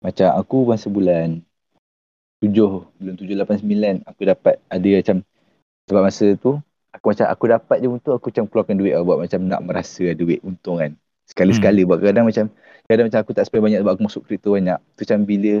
[0.00, 1.44] Macam aku masa bulan
[2.40, 5.16] 7, bulan 7, 8, 9 aku dapat ada macam
[5.84, 6.56] sebab masa tu
[6.94, 10.04] aku macam aku dapat je untuk aku macam keluarkan duit lah buat macam nak merasa
[10.14, 10.94] duit untung kan.
[11.28, 12.48] Sekali-sekali buat kadang macam
[12.86, 14.78] kadang macam aku tak spend banyak sebab aku masuk crypto banyak.
[14.96, 15.54] Tu macam bila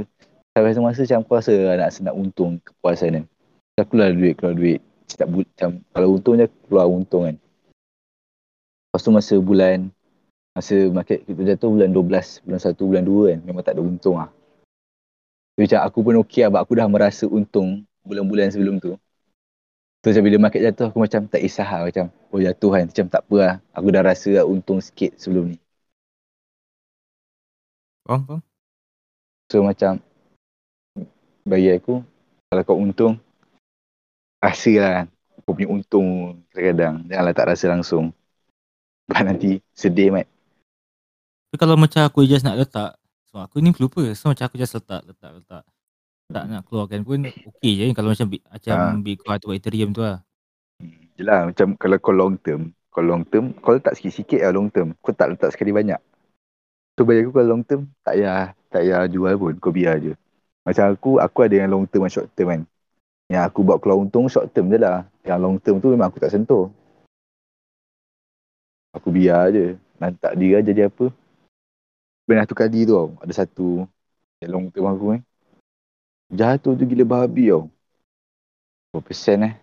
[0.54, 3.24] sampai satu masa macam aku rasa nak nak untung kepuasan kan.
[3.74, 4.80] Aku keluar duit, keluar duit.
[5.10, 7.36] Setiap bulan macam kalau untung je keluar untung kan.
[8.88, 9.90] Lepas tu masa bulan
[10.54, 14.16] masa market crypto jatuh bulan 12, bulan 1, bulan 2 kan memang tak ada untung
[14.22, 14.30] lah.
[15.54, 18.94] So, macam aku pun okey lah aku dah merasa untung bulan-bulan sebelum tu.
[20.04, 23.06] So macam bila market jatuh aku macam tak kisah lah macam oh jatuh kan macam
[23.08, 23.56] tak apa lah.
[23.72, 25.58] Aku dah rasa lah untung sikit sebelum ni.
[28.04, 28.40] Faham, faham?
[29.48, 30.04] So macam
[31.48, 32.04] bagi aku
[32.52, 33.16] kalau kau untung
[34.44, 34.96] rasa lah
[35.48, 37.08] kau punya untung kadang-kadang.
[37.08, 38.12] Janganlah tak rasa langsung.
[39.08, 40.28] Sebab nanti sedih mat.
[41.56, 43.00] Kalau macam aku just nak letak
[43.32, 45.62] So aku ni pelupa So macam aku just letak Letak letak
[46.32, 48.96] Tak nak keluarkan pun Okay je Kalau macam bi- Macam Ha.
[49.00, 50.24] Bitcoin atau Ethereum tu lah
[50.82, 51.06] Hmm.
[51.14, 52.74] Yelah macam kalau kau long term.
[52.90, 54.98] Kau long term kau letak sikit-sikit lah long term.
[54.98, 56.02] Kau tak letak sekali banyak.
[56.98, 59.54] So bagi aku kalau long term tak payah tak payah jual pun.
[59.62, 60.18] Kau biar je.
[60.66, 62.62] Macam aku, aku ada yang long term dan short term kan.
[63.30, 65.06] Yang aku buat keluar untung short term je lah.
[65.22, 66.66] Yang long term tu memang aku tak sentuh.
[68.98, 69.78] Aku biar je.
[70.02, 71.06] Nanti takdir lah jadi apa.
[72.26, 73.14] Pernah tu kali tu tau.
[73.22, 73.86] Ada satu
[74.42, 75.20] yang long term aku kan.
[76.32, 77.68] Jatuh tu gila babi tau.
[78.92, 79.54] Berapa persen eh?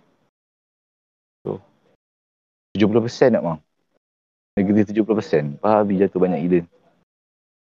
[1.42, 1.64] So,
[2.76, 3.60] 70% nak bang.
[4.60, 5.64] Negatif 70%.
[5.64, 6.60] Babi jatuh banyak gila.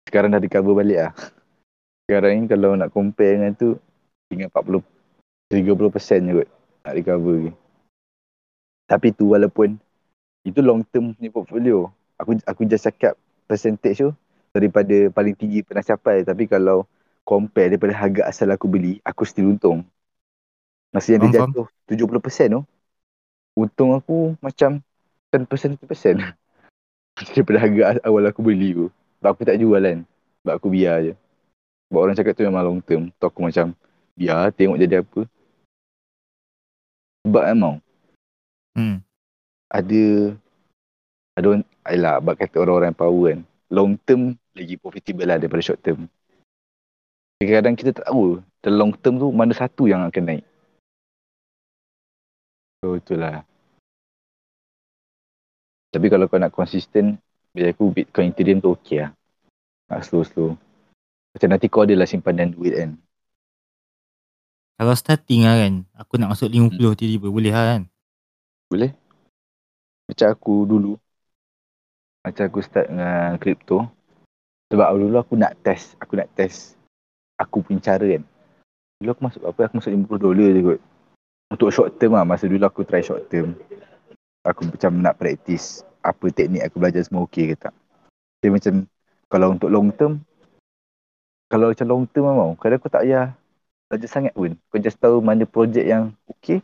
[0.05, 1.13] Sekarang dah recover balik lah.
[2.03, 3.79] Sekarang ni kalau nak compare dengan tu,
[4.27, 4.83] tinggal 40,
[5.55, 6.49] 30% je kot
[6.83, 7.51] nak recover lagi.
[8.83, 9.79] Tapi tu walaupun
[10.43, 11.87] itu long term ni portfolio.
[12.19, 13.15] Aku aku just cakap
[13.47, 14.11] percentage tu
[14.51, 16.27] daripada paling tinggi pernah capai.
[16.27, 16.83] Tapi kalau
[17.23, 19.87] compare daripada harga asal aku beli, aku still untung.
[20.93, 22.61] Yang dia Faham, jatuh 70% tu,
[23.57, 24.83] untung aku macam
[25.33, 26.21] 10% 10%
[27.33, 28.85] daripada harga awal aku beli tu.
[29.17, 29.99] Sebab aku tak jual kan.
[30.43, 31.13] Sebab aku biar je.
[31.89, 33.09] Sebab orang cakap tu memang long term.
[33.09, 33.73] Tu aku macam
[34.13, 35.21] biar tengok jadi apa.
[37.23, 37.75] Sebab emang
[38.75, 38.99] hmm.
[39.71, 40.03] ada
[41.33, 43.39] ada orang, ayolah, kata orang-orang power kan.
[43.73, 46.05] Long term lagi profitable lah daripada short term.
[47.43, 50.45] Kadang-kadang kita tak tahu dalam long term tu mana satu yang akan naik.
[52.79, 53.43] So itulah.
[55.91, 57.19] Tapi kalau kau nak konsisten,
[57.51, 59.11] bagi aku Bitcoin Ethereum tu okey lah.
[59.91, 60.55] Nak slow-slow.
[61.35, 62.95] Macam nanti kau adalah simpanan duit kan.
[64.73, 66.97] Kalau starting lah kan Aku nak masuk 50 Hmm.
[66.97, 67.81] tiba-tiba Boleh lah kan
[68.73, 68.91] Boleh?
[70.09, 70.93] Macam aku dulu.
[72.25, 73.85] Macam aku start dengan crypto.
[74.73, 75.93] Sebab dulu aku nak test.
[76.01, 76.73] Aku nak test
[77.43, 78.23] aku punya cara kan.
[79.03, 79.59] Dulu aku masuk apa?
[79.67, 80.79] Aku masuk 50 dolar je kot.
[81.51, 82.23] Untuk short term lah.
[82.23, 83.59] Masa dulu aku try short term.
[84.47, 87.71] Aku macam nak practice apa teknik aku belajar semua okey ke tak.
[88.43, 88.83] Tapi macam
[89.31, 90.19] kalau untuk long term,
[91.47, 93.31] kalau macam long term memang, kadang aku tak payah
[93.87, 94.59] belajar sangat pun.
[94.67, 96.59] Kau just tahu mana projek yang okey.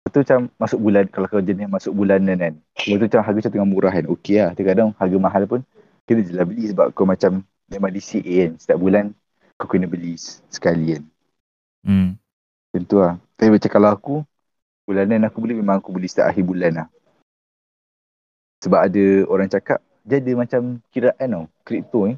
[0.00, 2.54] Lepas tu macam masuk bulan, kalau kau jenis masuk bulanan kan.
[2.88, 4.06] Lepas tu macam harga macam tengah murah kan.
[4.08, 4.50] Okey lah.
[4.56, 5.60] Kadang harga mahal pun
[6.08, 8.52] kena je lah beli sebab kau macam memang DCA kan.
[8.58, 9.12] Setiap bulan
[9.60, 10.16] kau kena beli
[10.48, 11.04] sekali kan.
[11.84, 12.08] Hmm.
[12.72, 13.20] Macam tu lah.
[13.36, 14.14] Tapi macam kalau aku,
[14.88, 16.88] bulanan aku beli memang aku beli setiap akhir bulan lah.
[18.64, 22.16] Sebab ada orang cakap, dia ada macam kiraan tau, kripto ni.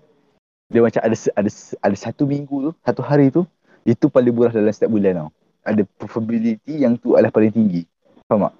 [0.71, 1.51] Dia macam ada, ada
[1.83, 3.43] ada satu minggu tu, satu hari tu,
[3.83, 5.31] itu paling murah dalam setiap bulan tau.
[5.67, 7.83] Ada probability yang tu adalah paling tinggi.
[8.31, 8.55] Faham tak?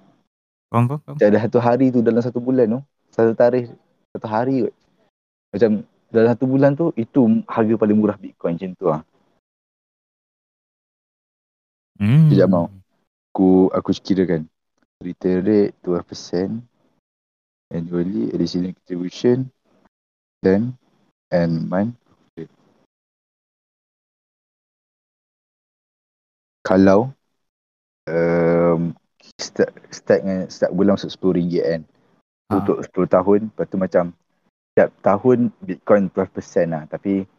[0.71, 1.15] Faham, faham, faham.
[1.15, 2.79] Macam ada satu hari tu dalam satu bulan tu,
[3.15, 3.71] satu tarikh,
[4.11, 4.75] satu hari kot.
[5.55, 5.71] Macam
[6.13, 9.01] dalam satu bulan tu, itu harga paling murah Bitcoin macam tu lah.
[11.97, 12.29] Hmm.
[12.29, 12.69] Sekejap, mau.
[13.33, 14.41] Aku, aku kira kan.
[15.01, 16.61] Return rate 12%.
[17.73, 19.49] Annually, additional contribution.
[20.45, 20.77] Then,
[21.33, 21.97] and month.
[26.63, 27.11] Kalau
[28.07, 28.95] um,
[29.35, 31.81] start, start dengan start bulan masuk RM10 kan.
[32.47, 32.53] Ha.
[32.61, 34.03] Untuk 10 tahun, lepas tu macam
[34.73, 36.89] setiap tahun Bitcoin 12% lah.
[36.89, 37.29] Tapi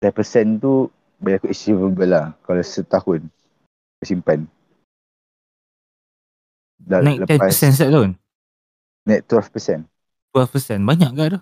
[0.00, 0.88] 10% tu
[1.20, 3.28] bagi aku achievable lah kalau setahun
[4.00, 4.48] simpan.
[6.80, 8.16] Dah Naik 10% setiap tahun?
[9.04, 9.84] Naik 12%.
[10.32, 10.88] 12%.
[10.88, 11.40] Banyak ke tu?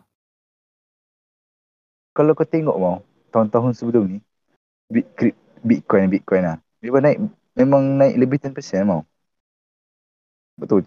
[2.11, 4.19] Kalau kau tengok mau tahun-tahun sebelum ni
[5.63, 6.59] Bitcoin Bitcoin lah.
[6.83, 7.19] Memang naik
[7.55, 9.07] memang naik lebih 10% mau.
[10.59, 10.83] Betul.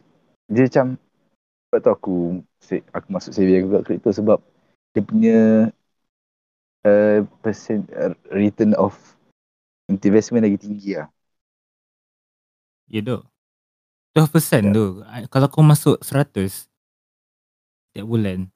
[0.52, 1.00] Dia macam
[1.70, 2.16] sebab tu aku
[2.90, 4.42] aku masuk saving aku kat crypto sebab
[4.98, 5.38] dia punya
[6.82, 8.98] uh, percent uh, return of
[9.86, 11.10] investment lagi tinggi lah.
[12.90, 13.30] Ya dok.
[14.18, 14.74] 12% Ya.
[14.74, 14.86] tu.
[15.30, 16.66] Kalau kau masuk 100
[17.94, 18.50] setiap bulan.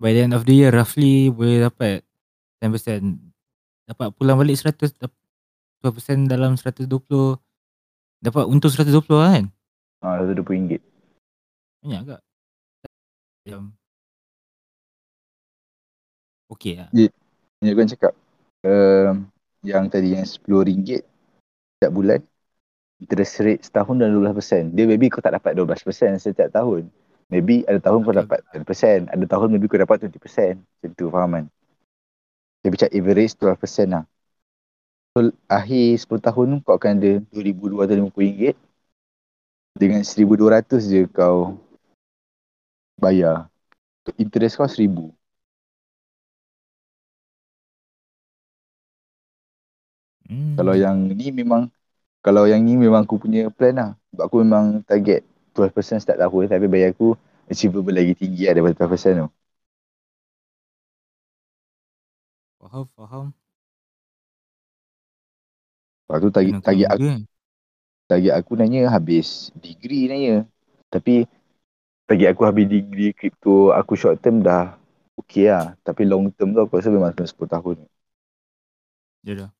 [0.00, 2.04] By the end of the year roughly boleh dapat
[2.60, 3.20] 10%.
[3.88, 5.16] Dapat pulang balik 100 dap-
[5.80, 7.36] 12% dalam 120
[8.24, 9.46] dapat untung 120 lah kan?
[10.02, 10.80] Ha, RM120.
[11.86, 12.20] Banyak tak?
[13.46, 13.62] Macam
[16.50, 16.90] Okay lah.
[17.62, 18.12] Yang kan cakap
[18.66, 19.14] um,
[19.62, 21.06] yang tadi yang RM10
[21.78, 22.26] setiap bulan
[22.98, 24.74] interest rate setahun dan 12%.
[24.74, 26.90] Dia maybe kau tak dapat 12% setiap tahun.
[27.30, 29.06] Maybe ada tahun kau dapat 10%.
[29.06, 30.58] Ada tahun maybe kau dapat 20%.
[30.58, 31.44] Macam tu faham kan?
[32.66, 34.04] Dia macam average 12% lah.
[35.14, 38.58] So akhir 10 tahun kau akan ada RM2,250
[39.78, 41.62] dengan 1,200 je kau
[43.02, 43.36] bayar.
[44.24, 45.06] Interest kau 1,000.
[50.28, 50.56] Hmm.
[50.56, 51.68] Kalau yang ni memang
[52.24, 53.90] kalau yang ni memang aku punya plan lah.
[54.12, 55.20] Sebab aku memang target
[55.56, 57.08] 12% setiap tahun tapi bagi aku
[57.52, 59.28] achievable lagi tinggi lah daripada 12% tu.
[62.58, 63.34] Faham, faham.
[66.06, 67.14] Lepas tu target, target, aku, juga.
[68.10, 70.36] target aku nanya habis degree nanya.
[70.92, 71.26] Tapi
[72.06, 74.78] target aku habis degree crypto aku short term dah
[75.18, 75.74] okay lah.
[75.82, 77.76] Tapi long term tu aku rasa memang kena 10 tahun.
[79.26, 79.50] Ya dah.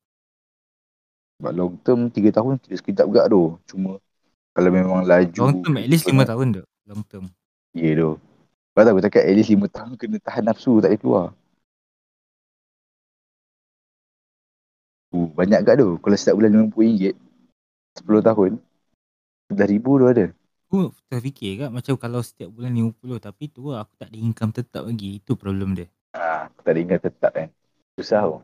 [1.36, 3.42] Sebab long term 3 tahun tidak sekejap juga tu.
[3.66, 3.98] Cuma
[4.54, 5.40] kalau memang laju.
[5.42, 6.62] Long term at least crypto 5 nak- tahun tu.
[6.86, 7.24] Long term.
[7.74, 8.10] Ya tu.
[8.72, 11.26] Sebab tu aku cakap at least 5 tahun kena tahan nafsu tak boleh keluar.
[15.16, 15.96] Uh, banyak kat tu.
[15.98, 17.16] Kalau setiap bulan RM50,
[17.96, 18.50] 10 tahun,
[19.48, 20.26] 11 ribu tu ada.
[20.66, 24.50] Aku terfikir kat macam kalau setiap bulan 50 tapi tu lah aku tak ada income
[24.50, 25.22] tetap lagi.
[25.22, 25.86] Itu problem dia.
[26.18, 27.48] Ha, aku tak ada ingat tetap kan.
[27.94, 28.42] Susah tau.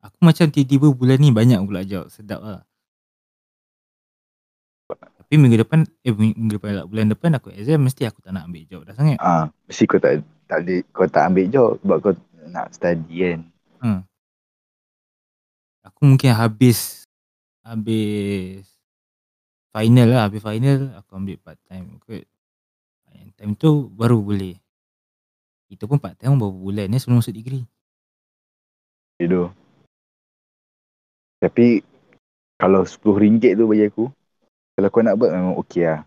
[0.00, 2.06] Aku macam tiba-tiba bulan ni banyak pula job.
[2.06, 2.62] Sedap lah.
[4.90, 8.50] Tapi minggu depan, eh minggu depan lah, bulan depan aku exam mesti aku tak nak
[8.50, 9.18] ambil job dah sangat.
[9.22, 12.14] Ah, mesti kau tak tak ada, kau tak ambil job sebab kau
[12.50, 13.40] nak study kan.
[15.86, 17.04] Aku mungkin habis
[17.60, 18.64] habis
[19.74, 22.24] final lah, habis final aku ambil part time kot.
[23.14, 24.54] Yang time tu baru boleh.
[25.74, 27.64] Itu pun part time berapa bulan ni sebelum masuk degree.
[29.20, 29.52] Itu.
[31.40, 31.66] Tapi
[32.60, 34.04] kalau RM10 tu bagi aku,
[34.74, 36.00] kalau kau nak buat memang okey lah.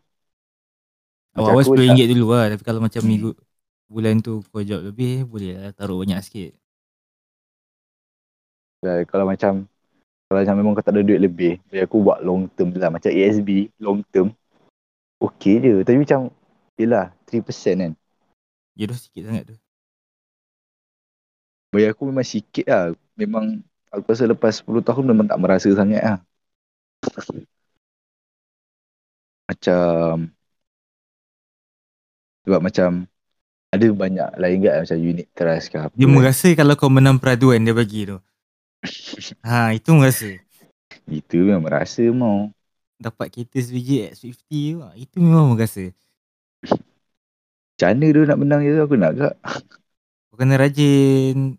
[1.38, 3.10] Awal-awal aku RM10 dulu lah Tapi kalau macam Hmm.
[3.12, 3.30] minggu
[3.94, 6.52] Bulan tu kau job lebih Boleh lah taruh banyak sikit
[8.84, 9.64] Uh, kalau macam
[10.34, 12.90] kalau macam memang kau tak ada duit lebih, bagi aku buat long term lah.
[12.90, 14.34] Macam ASB, long term,
[15.22, 15.74] okey je.
[15.86, 16.34] Tapi macam,
[16.74, 17.94] yelah, 3% kan.
[18.74, 19.56] Ya dah sikit sangat tu
[21.70, 22.98] Bagi aku memang sikit lah.
[23.14, 23.62] Memang
[23.94, 26.20] aku rasa lepas 10 tahun memang tak merasa sangat lah.
[29.46, 30.34] Macam
[32.44, 32.90] sebab macam
[33.74, 35.94] ada banyak lain kan macam unit trust ke apa.
[35.94, 36.14] Dia kan.
[36.14, 38.18] merasa kalau kau menang peraduan dia bagi tu
[39.44, 40.28] Ha itu merasa
[41.18, 42.52] Itu memang merasa mau.
[43.02, 45.84] dapat kereta sebiji X50 tu, ah, itu memang merasa.
[47.74, 49.34] Macam mana dia nak menang je tu aku nak kak.
[50.30, 51.58] Kau kena rajin.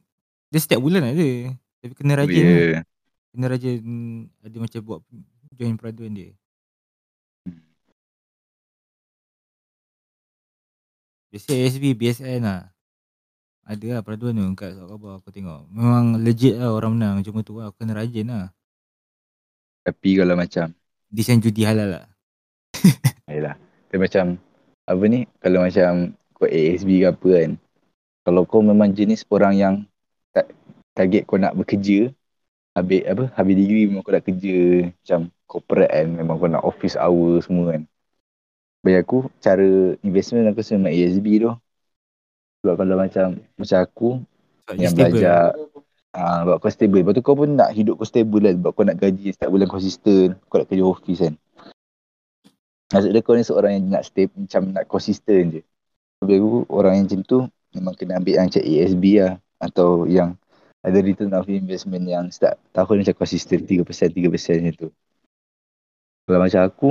[0.53, 1.29] Dia setiap bulan ada.
[1.83, 2.57] Tapi kena Oh, rajin ya.
[2.57, 2.83] lah.
[3.35, 3.79] Kena rajin
[4.45, 5.01] ada macam buat
[5.55, 6.31] join peraduan dia.
[11.31, 12.74] Biasa ASB, BSN lah.
[13.65, 15.65] Ada lah peraduan tu kat surat khabar aku tengok.
[15.73, 17.17] Memang legit lah orang menang.
[17.25, 18.53] Cuma tu lah aku kena rajin lah.
[19.85, 20.73] Tapi kalau macam
[21.15, 22.07] Desain judi halal lah.
[23.31, 23.55] Yelah.
[23.87, 24.35] Dia macam
[24.83, 27.51] apa ni kalau macam kau ASB ke apa kan.
[28.27, 29.75] Kalau kau memang jenis orang yang
[30.35, 30.51] tak
[30.91, 32.11] target kau nak bekerja
[32.75, 36.99] habis apa habis degree memang kau nak kerja macam corporate kan memang kau nak office
[36.99, 37.87] hour semua kan.
[38.83, 41.55] Bagi aku cara investment aku memang ASB tu.
[42.65, 43.27] Sebab kalau macam
[43.61, 45.05] macam aku Sebab dia yang stable.
[45.13, 45.41] belajar
[46.17, 47.01] ah sebab kau stable.
[47.05, 49.69] Lepas tu kau pun nak hidup kau stable lah sebab kau nak gaji setiap bulan
[49.69, 50.27] konsisten.
[50.49, 51.35] Kau nak kerja office kan.
[52.89, 55.63] Maksud dia kau ni seorang yang nak stay macam nak konsisten je.
[56.25, 57.39] Bagi aku orang yang macam tu
[57.77, 60.33] memang kena ambil yang macam ASB lah atau yang
[60.81, 64.89] ada return of investment yang setiap tahun macam konsisten 3%, 3% macam tu.
[66.25, 66.91] Kalau macam aku,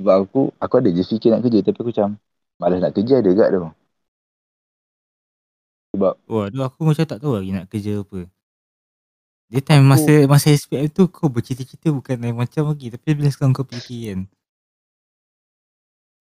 [0.00, 2.16] sebab aku, aku ada je fikir nak kerja tapi aku macam
[2.56, 3.81] malas nak kerja ada kat tu.
[5.92, 8.24] Sebab Wah, tu aku macam tak tahu lagi nak kerja apa.
[9.52, 12.88] Dia time Aku- masa masa SPM tu kau bercita-cita bukan lain macam lagi.
[12.88, 14.20] Tapi bila sekarang kau fikir kan.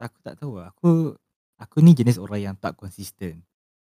[0.04, 0.76] Aku tak tahu lah.
[0.76, 1.16] Aku
[1.56, 3.40] aku ni jenis orang yang tak konsisten.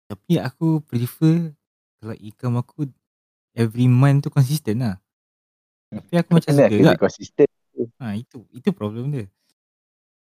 [0.08, 1.52] Tapi aku prefer
[2.00, 2.88] kalau income aku
[3.52, 4.96] every month tu konsisten lah.
[5.92, 6.98] Tapi aku macam kena suka tak?
[7.04, 7.48] konsisten.
[8.00, 9.28] Ha, itu itu problem dia.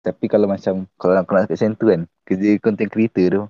[0.00, 3.44] Tapi kalau macam kalau nak nak kat center kan, kerja content creator tu.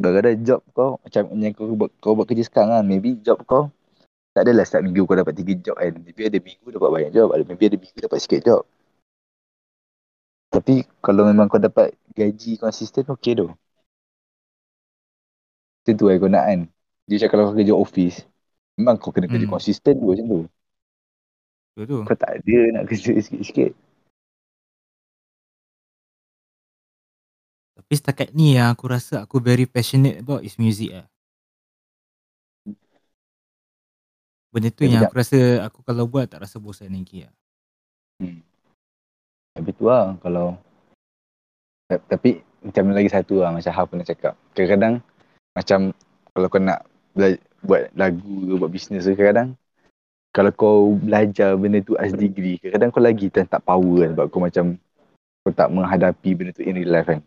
[0.00, 3.68] Kadang-kadang job kau macam yang kau buat kau buat kerja sekarang kan, maybe job kau
[4.32, 5.92] tak adalah setiap minggu kau dapat 3 job kan.
[6.00, 8.62] Maybe ada minggu dapat banyak job, ada maybe ada minggu dapat sikit job.
[10.54, 10.74] Tapi
[11.04, 11.88] kalau memang kau dapat
[12.18, 13.46] gaji konsisten okey tu.
[15.80, 16.60] Macam tu kan kau nak kan.
[17.08, 18.16] Dia cakap kalau kau kerja office,
[18.78, 19.54] memang kau kena kerja Hmm.
[19.54, 20.40] konsisten tu macam tu.
[21.76, 22.00] Betul tu.
[22.06, 23.72] Kau tak ada nak kerja sikit-sikit.
[27.90, 31.10] Tapi setakat ni yang aku rasa aku very passionate about is music lah.
[34.54, 35.10] Benda tu Ya, yang sekejap.
[35.10, 37.34] aku rasa aku kalau buat tak rasa bosan lagi lah.
[39.58, 40.54] Tapi tu lah kalau
[41.90, 44.38] Ta- Tapi macam lagi satu lah macam Haf pernah cakap.
[44.54, 45.02] Kadang-kadang
[45.58, 45.80] macam
[46.30, 49.58] kalau kau nak bela- buat lagu ke buat bisnes ke kadang
[50.30, 54.26] kalau kau belajar benda tu as degree kadang-kadang kau lagi tak, tak power kan sebab
[54.30, 54.78] kau macam
[55.42, 57.18] kau tak menghadapi benda tu in real life kan.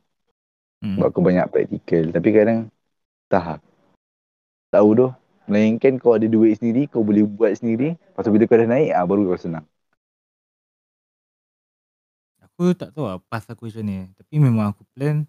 [0.83, 0.99] Hmm.
[0.99, 2.11] Sebab kau banyak praktikal.
[2.11, 2.59] Tapi kadang
[3.31, 3.63] tak
[4.69, 5.07] tahu tu
[5.43, 7.99] Melainkan kau ada duit sendiri, kau boleh buat sendiri.
[7.99, 9.65] Lepas tu bila kau dah naik, ah, baru kau senang.
[12.39, 14.07] Aku tak tahu lah path aku macam ni.
[14.15, 15.27] Tapi memang aku plan.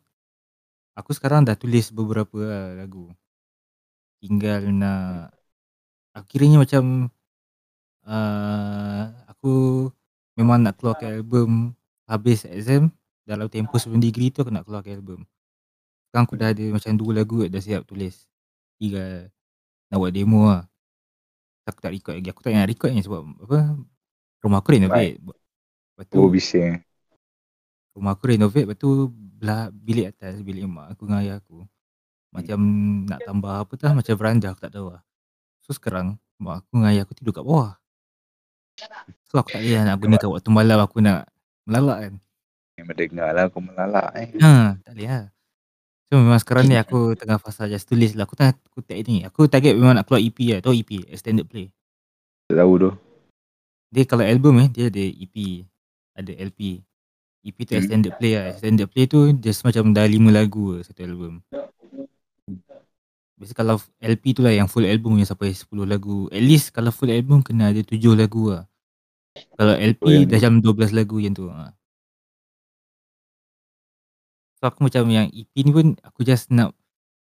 [0.95, 3.11] Aku sekarang dah tulis beberapa lah lagu.
[4.23, 5.35] Tinggal nak.
[6.15, 7.11] Aku kiranya macam.
[8.05, 9.89] Uh, aku
[10.37, 11.75] memang nak keluarkan album
[12.07, 12.95] habis exam.
[13.25, 15.27] Dalam tempoh sebelum degree tu aku nak keluarkan album.
[16.15, 18.31] Sekarang aku dah ada macam dua lagu dah siap tulis.
[18.79, 19.35] Tinggal
[19.91, 20.63] nak buat demo lah.
[21.67, 22.31] Aku tak record lagi.
[22.31, 23.75] Aku tak nak record ni sebab apa.
[24.39, 25.19] Rumah aku renovate.
[25.19, 26.79] Lepas tu Oh, bising.
[27.95, 31.63] rumah aku renovate lepas tu belah bilik atas bilik mak aku dengan ayah aku
[32.31, 32.59] macam
[33.07, 35.03] nak tambah apa tah macam veranda aku tak tahu lah
[35.63, 37.79] so sekarang mak aku dengan ayah aku tidur kat bawah
[39.31, 41.31] so aku tak boleh nak gunakan waktu malam aku nak
[41.63, 42.15] melalak kan
[42.75, 44.29] Yang mendengar lah kau melalak eh.
[44.43, 45.27] ha tak boleh lah
[46.15, 48.23] so memang sekarang ni aku tengah fasa just tulis lah.
[48.23, 49.27] Aku tengah aku tak ni.
[49.27, 50.63] Aku target memang nak keluar EP lah.
[50.63, 51.75] Tahu EP extended play.
[52.47, 52.91] Tak tahu tu.
[53.91, 55.63] dia kalau album eh dia ada EP
[56.15, 56.83] ada LP
[57.43, 57.83] EP tu Hmm.
[57.83, 58.55] extended play lah.
[58.55, 61.43] Extended play tu just macam dah 5 lagu lah satu album.
[63.35, 66.31] Biasa kalau LP tu lah yang full album yang sampai 10 lagu.
[66.31, 68.71] At least kalau full album kena ada 7 lagu lah.
[69.59, 71.75] Kalau LP Oh, dah macam 12 lagu yang tu ha.
[74.65, 76.73] So aku macam yang EP ni pun aku just nak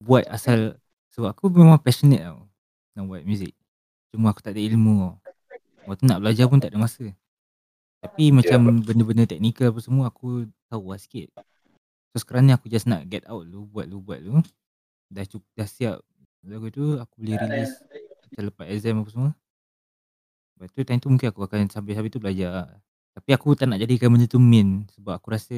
[0.03, 0.75] buat asal
[1.15, 2.43] Sebab aku memang passionate tau
[2.99, 3.55] Nak buat muzik
[4.11, 5.15] Cuma aku tak ada ilmu tau.
[5.87, 7.15] Waktu nak belajar pun tak ada masa.
[8.03, 11.31] Tapi macam benda-benda teknikal apa semua aku tahu lah sikit.
[12.11, 14.43] So sekarang ni aku just nak get out dulu Buat dulu buat dulu.
[15.07, 16.03] Dah cukup dah siap.
[16.43, 17.79] Lagu tu aku boleh release
[18.27, 19.31] Macam lepas exam apa semua.
[20.59, 22.83] Lepas tu time tu mungkin aku akan sambil-sambil tu belajar.
[23.15, 25.55] Tapi aku tak nak jadikan benda tu main Sebab aku rasa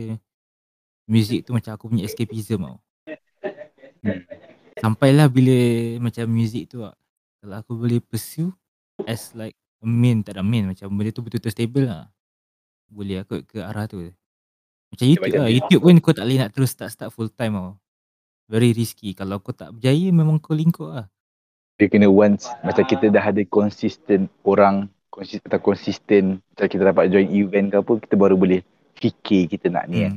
[1.06, 2.78] Music tu macam aku punya escapism tau
[4.04, 4.20] Hmm.
[4.76, 5.56] Sampailah bila
[5.98, 6.92] macam music tu lah
[7.40, 8.52] Kalau aku boleh pursue
[9.02, 12.12] As like a main Tak ada main Macam benda tu betul-betul stable lah
[12.88, 14.06] boleh kot ke arah tu.
[14.94, 15.50] Macam YouTube macam lah.
[15.50, 17.74] dia- YouTube pun kau tak boleh nak terus start-start full time tau.
[18.46, 19.18] Very risky.
[19.18, 21.06] Kalau kau tak berjaya memang kau lingkup lah.
[21.74, 27.10] Dia kena once macam kita dah ada consistent orang konsisten atau konsisten macam kita dapat
[27.10, 28.62] join event ke apa kita baru boleh
[28.94, 30.14] fikir kita nak ni kan.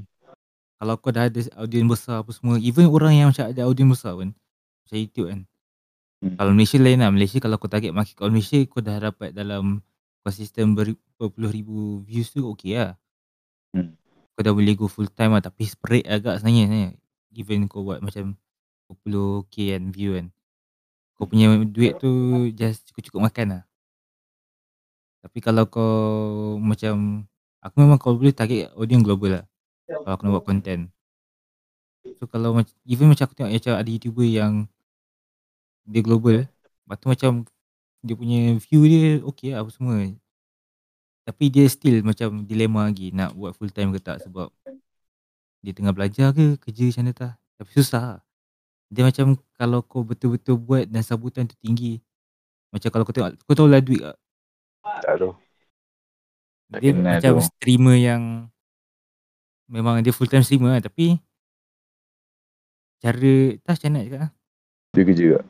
[0.77, 2.61] Kalau kau dah ada audience besar apa semua.
[2.61, 4.37] Even orang yang macam ada audience besar pun.
[4.85, 5.41] Macam YouTube kan.
[6.20, 6.35] Hmm.
[6.37, 7.11] Kalau Malaysia lain lah.
[7.12, 9.81] Malaysia kalau kau target market kat Malaysia kau dah dapat dalam
[10.20, 12.93] konsisten ber, berpuluh ribu views tu okay lah.
[13.72, 13.97] Hmm.
[14.37, 15.43] Kau dah boleh go full time lah.
[15.45, 16.68] Tapi spread agak sebenarnya.
[16.68, 16.91] sebenarnya.
[17.33, 18.37] Even kau buat macam
[18.93, 20.27] 20k kan view kan.
[21.16, 22.12] Kau punya duit tu
[22.53, 23.62] just cukup-cukup makan lah.
[25.24, 25.93] Tapi kalau kau
[26.61, 27.24] macam
[27.64, 29.45] aku memang kau boleh target audience global lah.
[29.87, 30.82] Kalau aku nak buat content.
[32.18, 34.53] So kalau macam even macam aku tengok macam ada YouTuber yang
[35.87, 36.47] dia global.
[36.47, 37.32] Lepas tu macam
[38.03, 39.99] dia punya view dia okay lah apa semua.
[41.26, 44.51] Tapi dia still macam dilema lagi nak buat full time ke tak sebab
[45.62, 47.32] dia tengah belajar ke kerja macam mana tak.
[47.59, 48.20] Tapi susah lah.
[48.87, 51.99] Dia macam kalau kau betul-betul buat dan sambutan tu tinggi.
[52.70, 54.16] Macam kalau kau tengok, kau tahu lah duit tak?
[55.03, 55.32] Tak tahu.
[56.78, 57.47] Dia kenal macam tu.
[57.51, 58.22] streamer yang
[59.66, 61.18] memang dia full time streamer lah tapi
[63.02, 64.30] cara tak macam nak cakap lah.
[64.94, 65.44] Dia kerja tak?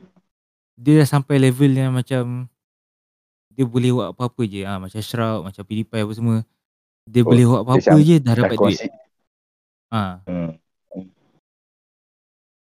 [0.77, 2.45] Dia dah sampai level yang macam
[3.49, 6.37] dia boleh buat apa-apa je ha, macam Shroud, macam PewDiePie apa semua.
[7.07, 8.79] Dia Oh, boleh buat apa-apa je dah Dah dapat duit.
[9.87, 10.01] Ha.
[10.27, 10.51] Hmm.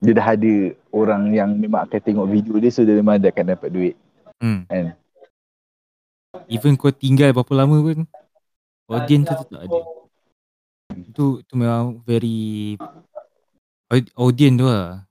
[0.02, 0.52] Dia dah ada
[0.90, 3.94] orang yang memang akan tengok video dia so dia memang dia akan dapat duit
[4.42, 4.66] Hmm.
[4.66, 4.98] kan.
[6.50, 8.02] Even kau tinggal berapa lama pun
[8.90, 9.78] audience tu tetap ada.
[11.12, 12.76] Tu tu memang very
[13.92, 15.04] aud- audience tu lah.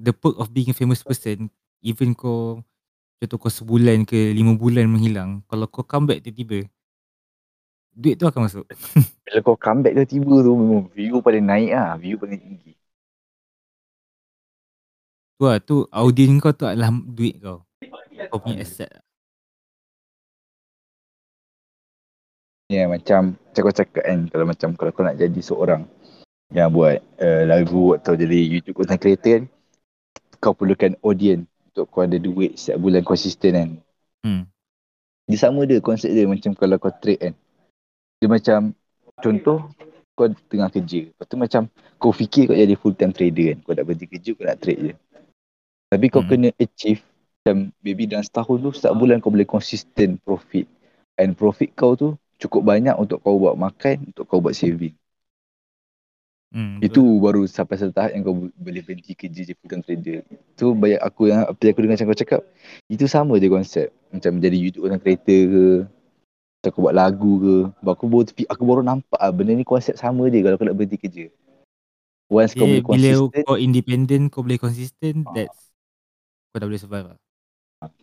[0.00, 1.48] The perk of being a famous person
[1.84, 2.64] even kau
[3.20, 6.66] contoh kau sebulan ke lima bulan menghilang kalau kau come back tiba-tiba
[7.94, 8.66] duit tu akan masuk.
[9.24, 12.72] Bila kau comeback tiba-tiba tu memang view paling naik ah, view paling tinggi.
[15.34, 17.64] Tu lah tu audience kau tu adalah duit kau.
[18.28, 19.03] Kau punya asset.
[22.72, 25.84] Ya yeah, macam macam kau cakap kan kalau macam kalau kau nak jadi seorang
[26.48, 29.44] yang buat uh, lagu atau jadi YouTube content creator kan
[30.40, 33.70] kau perlukan audience untuk kau ada duit setiap bulan konsisten kan.
[34.24, 34.42] Hmm.
[35.24, 37.34] Dia sama dia konsep dia macam kalau kau trade kan.
[38.20, 38.76] Dia macam
[39.20, 39.68] contoh
[40.16, 41.10] kau tengah kerja.
[41.12, 41.62] Lepas tu macam
[42.00, 43.58] kau fikir kau jadi full time trader kan.
[43.64, 44.94] Kau nak berhenti kerja kau nak trade je.
[45.92, 46.30] Tapi kau Hmm.
[46.32, 47.04] kena achieve
[47.44, 50.64] macam maybe dalam setahun tu setiap bulan kau boleh consistent profit.
[51.20, 54.92] And profit kau tu cukup banyak untuk kau buat makan, untuk kau buat saving.
[56.54, 56.78] Hmm.
[56.78, 60.22] Itu baru sampai satu tahap yang kau boleh berhenti kerja je full time trader.
[60.54, 62.40] Tu banyak aku yang apa yang aku dengar macam kau cakap.
[62.86, 63.90] Itu sama je konsep.
[64.14, 65.66] Macam jadi YouTube content creator ke.
[66.62, 67.56] Atau kau buat lagu ke.
[67.82, 70.94] Aku baru, aku baru nampak ah benda ni konsep sama je kalau kau nak berhenti
[70.94, 71.26] kerja.
[72.30, 75.34] Once kau Dia, boleh bila konsisten, kau independent, kau boleh konsisten, Ah.
[75.34, 75.74] that's
[76.54, 77.18] kau dah boleh survive lah.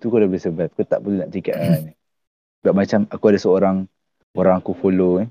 [0.04, 0.72] tu kau dah boleh survive.
[0.76, 1.94] Kau tak boleh nak cakap lah ni.
[2.62, 3.88] Sebab macam aku ada seorang
[4.36, 5.30] orang aku follow eh.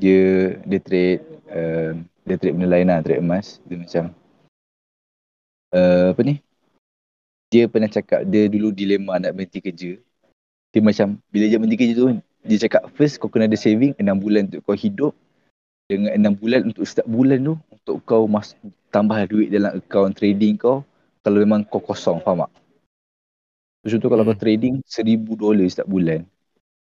[0.00, 0.22] Dia
[0.66, 1.20] dia trade
[1.52, 1.92] uh,
[2.26, 3.62] dia trade benda lain lah, trade emas.
[3.68, 4.04] Dia macam
[5.74, 6.34] uh, apa ni?
[7.52, 10.00] Dia pernah cakap dia dulu dilema nak berhenti kerja.
[10.74, 12.06] Dia macam bila dia berhenti kerja tu
[12.44, 15.16] dia cakap first kau kena ada saving 6 bulan untuk kau hidup
[15.88, 18.52] dengan 6 bulan untuk setiap bulan tu untuk kau mas
[18.92, 20.84] tambah duit dalam akaun trading kau
[21.24, 22.52] kalau memang kau kosong faham tak?
[23.84, 24.44] So, contoh kalau kau Hmm.
[24.44, 26.24] trading 1000 dolar setiap bulan.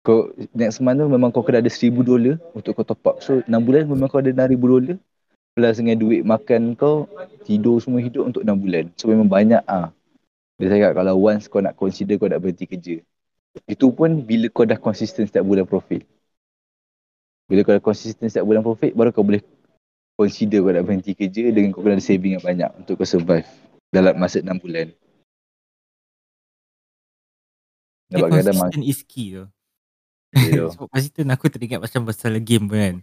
[0.05, 3.15] Kau next month tu memang kau kena ada 1000 dolar untuk kau top up.
[3.25, 4.97] So 6 bulan memang kau ada 6000 dolar
[5.57, 7.09] plus dengan duit makan kau
[7.41, 8.85] tidur semua hidup untuk 6 bulan.
[9.01, 9.89] So memang banyak ah.
[10.61, 13.01] Dia cakap kalau once kau nak consider kau nak berhenti kerja.
[13.65, 16.05] Itu pun bila kau dah konsisten setiap bulan profit.
[17.49, 19.41] Bila kau dah konsisten setiap bulan profit baru kau boleh
[20.13, 23.49] consider kau nak berhenti kerja dengan kau kena ada saving yang banyak untuk kau survive
[23.89, 24.93] dalam masa 6 bulan.
[28.05, 29.49] Dia Sebab kadang consistent is key tu.
[30.75, 32.95] Sebab consistent aku teringat macam pasal game pun kan.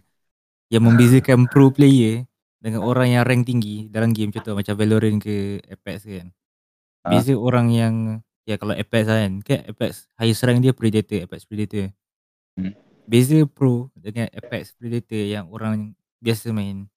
[0.69, 2.25] Yang membezakan pro player
[2.63, 6.31] dengan orang yang rank tinggi dalam game contoh macam Valorant ke Apex kan.
[7.03, 7.11] Ah.
[7.11, 7.95] Beza orang yang
[8.47, 11.91] ya kalau Apex lah kan, kan Apex highest rank dia Predator, Apex Predator.
[12.55, 12.73] Hmm.
[13.03, 15.91] Beza pro dengan Apex Predator yang orang
[16.23, 16.87] biasa main.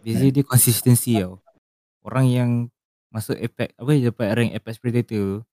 [0.00, 0.32] Beza Hmm.
[0.32, 1.44] dia consistency tau.
[2.00, 2.50] Orang yang
[3.12, 5.44] masuk Apex apa dapat rank Apex Predator tu,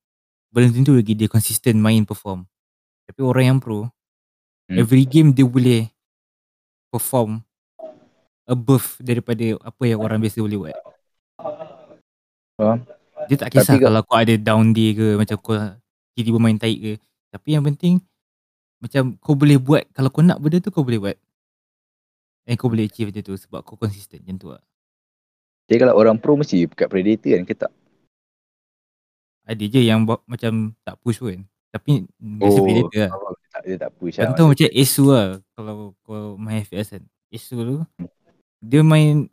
[0.56, 2.48] belum tentu lagi dia consistent main perform.
[3.12, 3.92] Tapi orang yang pro
[4.70, 4.78] Hmm.
[4.78, 5.90] every game dia boleh
[6.94, 7.42] perform
[8.46, 10.78] above daripada apa yang orang biasa boleh buat.
[12.54, 12.86] Faham?
[13.30, 15.58] Dia tak kisah Tapi kalau kau ada down day ke macam kau
[16.14, 16.94] tiba-tiba main taik ke.
[17.34, 17.98] Tapi yang penting
[18.78, 21.18] macam kau boleh buat kalau kau nak benda tu kau boleh buat.
[22.46, 24.62] And kau boleh achieve macam tu sebab kau consistent macam tu lah.
[25.70, 27.74] Jadi kalau orang pro mesti kat predator kan ke tak?
[29.50, 31.42] Ada je yang buat macam tak push pun.
[31.70, 33.39] Tapi biasa predator lah.
[33.60, 34.48] Dia tak, dia tak push Kau lah.
[34.48, 37.04] macam Esu lah kalau kau main FPS kan.
[37.30, 37.78] Esu tu
[38.60, 39.28] dia main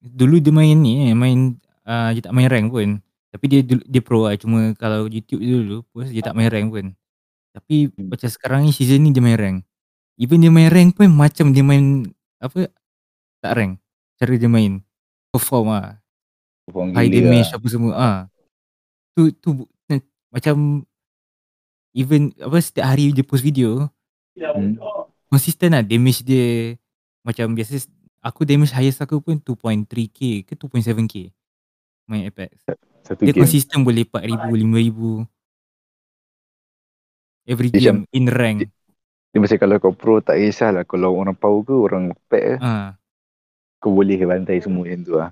[0.00, 2.98] dulu dia main ni eh, main uh, dia tak main rank pun.
[3.34, 6.86] Tapi dia dia pro lah cuma kalau YouTube dulu post dia tak main rank pun.
[7.50, 8.10] Tapi Hmm.
[8.10, 9.58] macam sekarang ni season ni dia main rank.
[10.14, 12.06] Even dia main rank pun macam dia main
[12.38, 12.70] apa
[13.42, 13.72] tak rank.
[14.18, 14.78] Cara dia main
[15.34, 15.98] perform lah.
[16.66, 17.58] Perform High damage lah.
[17.58, 18.18] apa semua ah.
[19.14, 19.66] Tu tu
[20.30, 20.82] macam
[21.94, 23.88] even apa setiap hari dia post video
[24.34, 24.74] Hmm.
[25.30, 26.74] konsisten lah damage dia
[27.22, 27.86] macam biasa
[28.18, 31.30] aku damage highest aku pun 2.3k ke 2.7k
[32.04, 32.66] main Apex.
[33.00, 33.46] Satu Dia game.
[33.46, 35.22] konsisten boleh 4000 5000
[37.46, 38.66] every Dia game in rank.
[39.30, 42.98] Dia macam kalau kau pro tak kisahlah kalau orang power ke orang pack ke Ah,
[43.78, 45.30] kau boleh bantai semua yang tu lah.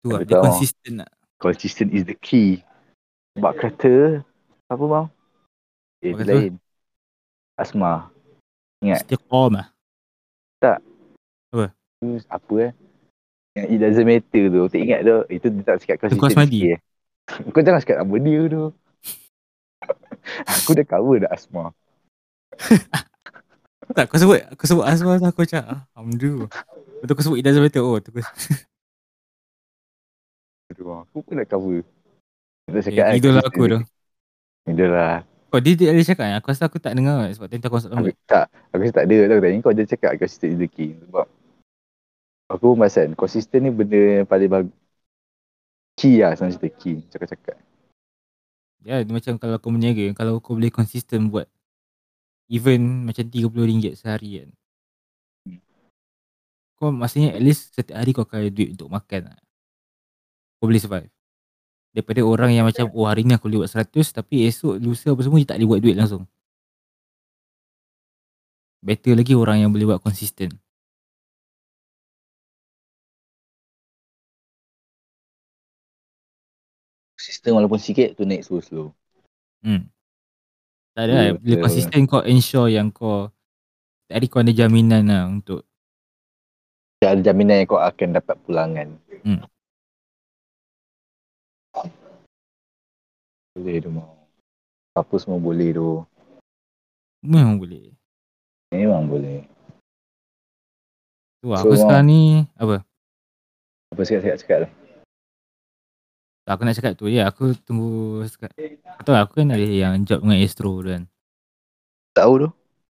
[0.00, 1.10] tu lah dia konsisten lah.
[1.40, 2.60] Consistent is the key.
[3.34, 4.20] Sebab kata
[4.68, 5.06] apa bang?
[6.04, 6.30] Eh, Apa kata?
[6.30, 6.52] lain.
[7.56, 7.92] Asma.
[8.84, 9.08] Ingat.
[9.08, 9.66] Istiqamah.
[12.00, 12.72] Tu apa eh?
[13.52, 14.62] Yang it doesn't matter tu.
[14.68, 15.16] Tak ingat tu.
[15.28, 16.48] Itu dia tak cakap consistent Asmadi.
[16.48, 16.78] sikit eh.
[17.52, 18.64] Kau jangan cakap nama dia tu.
[20.44, 21.72] Aku dah cover dah Asma.
[23.90, 26.46] Tak kau sebut aku sebut Azwar tu aku macam ah, Alhamdulillah.
[27.02, 27.82] Betul kau sebut it doesn't matter.
[27.82, 28.22] Oh tu kau.
[30.80, 30.84] Tu.
[30.88, 31.84] Aku pun dah cover.
[32.64, 33.78] Dia tak Eh, cakap kan, idola consistent aku tu.
[34.70, 35.18] Idol lah.
[35.50, 37.96] Oh dia dia ada cakap aku rasa aku tak dengar sebab tadi aku masuk Aku,
[37.98, 38.16] lambat.
[38.24, 38.46] tak.
[38.70, 39.38] Aku rasa tak ada tau.
[39.42, 40.90] Tadi kau je cakap consistent is the key.
[40.94, 41.26] Sebab
[42.48, 44.74] aku pun perasan consistent ni benda yang paling bagus.
[45.98, 46.96] Key lah sebenarnya cerita key.
[47.10, 47.56] Cakap-cakap.
[48.80, 51.50] Ya dia macam kalau kau berniaga kalau kau boleh konsisten buat
[52.48, 54.50] even macam RM30 sehari kan.
[55.44, 55.60] Hmm.
[56.78, 59.40] Kau maksudnya at least setiap hari kau akan ada duit untuk makan lah.
[60.60, 61.08] Kau boleh survive.
[61.96, 65.24] Daripada orang yang macam oh hari ni aku boleh buat 100 tapi esok lusa apa
[65.24, 66.28] semua dia tak boleh buat duit langsung.
[68.84, 70.52] Better lagi orang yang boleh buat konsisten.
[77.16, 78.92] Sistem walaupun sikit tu naik slow-slow.
[79.64, 79.88] Hmm.
[80.92, 81.24] Tak ada lah.
[81.40, 81.64] Bila betul.
[81.64, 83.32] konsisten kau ensure yang kau
[84.04, 85.64] setiap hari kau ada jaminan lah untuk
[87.00, 88.88] Tak ada jaminan yang kau akan dapat pulangan.
[89.24, 89.40] Hmm.
[93.54, 94.14] Boleh tu mau.
[94.96, 96.02] Apa semua boleh tu.
[97.20, 97.92] memang boleh.
[98.72, 99.44] Memang boleh.
[101.40, 102.22] Tu lah, So, aku sekarang ni
[102.56, 102.84] apa?
[103.90, 104.72] Apa cakap-cakap lah.
[106.46, 108.50] Tak, aku nak cakap tu ya aku tunggu sekat.
[108.98, 111.04] Kau tahu aku kan ada yang job dengan Astro tu kan.
[112.16, 112.48] Tahu tu.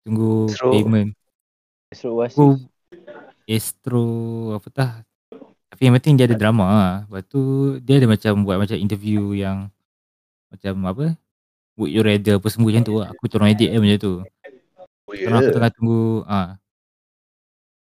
[0.04, 0.70] Tunggu Astro.
[0.74, 1.10] payment.
[1.92, 2.34] Astro Oasis.
[2.34, 2.46] Aku
[3.44, 4.06] Astro
[4.56, 4.92] apa tah.
[5.74, 6.94] Tapi yang penting dia ada drama lah.
[7.10, 7.42] Lepas tu
[7.82, 9.66] dia ada macam buat macam interview yang
[10.54, 11.06] macam apa?
[11.74, 13.10] Would you rather apa semua macam tu lah.
[13.10, 14.14] Aku tolong edit kan macam tu.
[15.04, 16.00] Oh, Sekarang aku tengah tunggu
[16.30, 16.48] ah.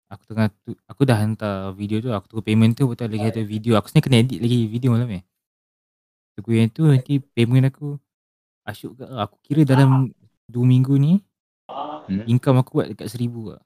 [0.09, 3.41] Aku tengah tu, aku dah hantar video tu, aku tunggu payment tu betul lagi ada
[3.41, 3.73] video.
[3.77, 5.21] Aku sebenarnya kena edit lagi video malam ni.
[6.37, 7.97] Tunggu yang tu nanti payment aku
[8.69, 10.13] asyuk ke aku kira dalam
[10.45, 11.17] 2 minggu ni
[12.09, 12.25] Hmm.
[12.25, 13.61] income aku buat dekat 1000 lah.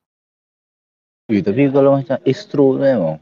[1.32, 3.16] Eh, tapi kalau macam Astro tu memang.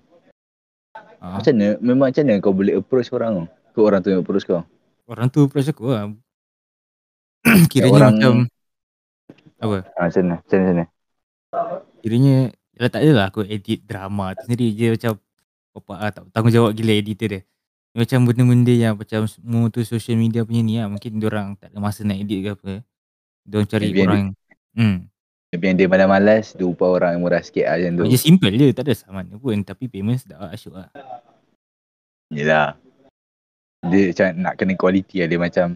[1.22, 1.38] Ha.
[1.38, 1.78] Macam mana?
[1.78, 3.46] Memang macam mana kau boleh approach orang tu?
[3.72, 4.66] Ke orang tu yang approach kau?
[5.06, 6.10] Orang tu approach aku lah.
[7.72, 8.34] Kiranya orang- macam
[9.62, 9.78] apa?
[9.86, 10.36] Ha, macam mana?
[10.42, 10.66] Macam mana?
[10.66, 10.84] Macam mana?
[12.02, 12.38] Kiranya
[12.72, 15.12] Yalah tak adalah aku edit drama tu sendiri je macam
[15.72, 17.42] Bapak ah, tak tanggungjawab gila editor dia
[17.94, 21.70] Dia Macam benda-benda yang macam semua tu social media punya ni lah Mungkin orang tak
[21.70, 22.72] ada masa nak edit ke apa
[23.46, 24.24] Diorang cari Maybe orang
[24.74, 25.11] Hmm
[25.52, 28.04] Tapi yang dia malas-malas, dia upah orang yang murah sikit lah macam tu.
[28.08, 30.88] Macam simple je tak ada sama mana pun Tapi payment sedap lah asyuk lah
[32.32, 32.80] Yelah.
[33.84, 35.28] Dia macam nak kena quality lah.
[35.28, 35.68] Dia macam,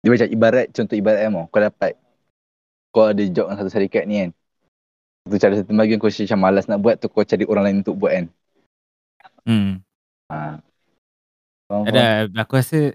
[0.00, 1.92] dia macam ibarat, contoh ibarat kan, kau dapat,
[2.88, 4.30] kau ada job dengan satu syarikat ni kan.
[5.28, 8.00] Tu cara satu bagian kau macam malas nak buat tu kau cari orang lain untuk
[8.00, 8.26] buat kan.
[9.44, 9.84] Hmm
[10.28, 10.60] Ha.
[11.72, 12.92] Faham, ada aku rasa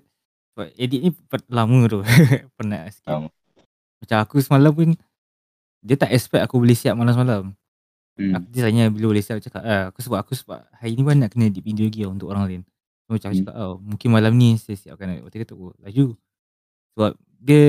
[0.78, 1.10] Edit ni
[1.50, 2.06] lama tu
[2.62, 3.34] Penat sikit Faham.
[4.06, 4.94] Macam aku semalam pun
[5.84, 7.52] Dia tak expect aku boleh siap malam-malam.
[8.14, 8.40] Hmm.
[8.40, 11.02] Aku dia tanya bila boleh siap Aku cakap ah, Aku sebab aku sebab Hari ni
[11.02, 12.62] pun nak kena edit video lagi Untuk orang lain.
[13.10, 13.42] So macam aku Hmm.
[13.42, 16.06] cakap oh, Mungkin malam ni saya siapkan Lepas tu dia kata oh laju.
[16.94, 17.12] Sebab
[17.42, 17.66] dia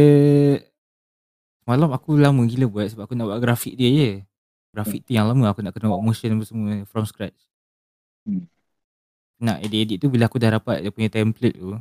[1.65, 4.11] Semalam aku lama gila buat Sebab aku nak buat grafik dia je.
[4.77, 7.41] Grafik tu yang lama Aku nak kena buat motion apa semua From scratch.
[8.29, 8.45] Hmm.
[9.41, 11.73] Nak edit-edit tu Bila aku dah dapat Dia punya template tu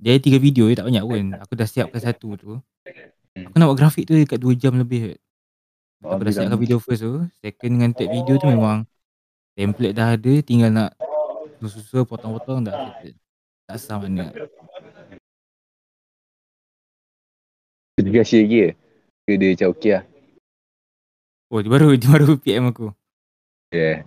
[0.00, 1.24] Dia ada tiga video Dia tak banyak pun.
[1.44, 2.52] Aku dah siapkan satu tu.
[3.36, 3.52] Hmm.
[3.52, 5.20] Aku nak buat grafik tu Dekat 2 jam lebih
[6.02, 7.22] dah bilang siapkan video first tu.
[7.38, 8.82] Second dengan third video tu memang
[9.54, 10.90] Template dah ada Tinggal nak
[11.62, 12.74] Susun-susun potong-potong dah
[13.70, 14.34] Tak sah mana
[18.02, 18.70] Dia kasih lagi ke?
[19.22, 20.04] Ke dia macam okey lah.
[21.54, 22.90] Oh dia baru Dia baru PM aku.
[23.70, 24.02] Yeah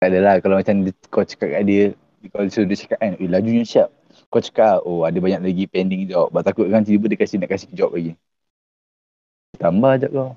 [0.00, 1.84] Tak adalah kalau macam dia, kau cakap kat dia
[2.32, 3.92] Kalau suruh dia cakap kan Eh lajunya siap.
[4.32, 6.32] Kau cakap oh ada banyak lagi pending job.
[6.32, 8.16] Sebab takut kan tiba-tiba dia kasi nak kasi job lagi
[9.60, 10.32] Tambah je kau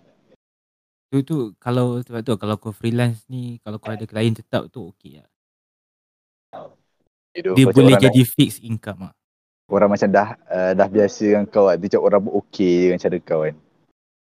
[1.07, 4.91] Tu tu Kalau sebab tu Kalau kau freelance ni Kalau kau ada klien tetap tu
[4.91, 5.30] okey lah
[7.34, 9.15] Hidup Dia macam boleh jadi fixed income lah
[9.74, 11.78] orang macam dah uh, dah biasa dengan kau kan.
[11.82, 13.55] Dia cakap orang pun okey dengan cara kau kan.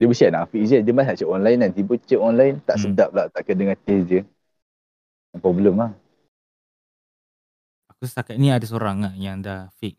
[0.00, 0.78] Dia mesti nak fix je.
[0.80, 1.70] Dia mesti nak check online kan.
[1.76, 2.84] Tiba check online tak Hmm.
[2.88, 3.28] sedap lah.
[3.28, 4.22] Tak kena dengan taste dia.
[5.38, 5.92] Problem lah.
[7.92, 9.96] Aku setakat ni ada seorang lah Yang dah fix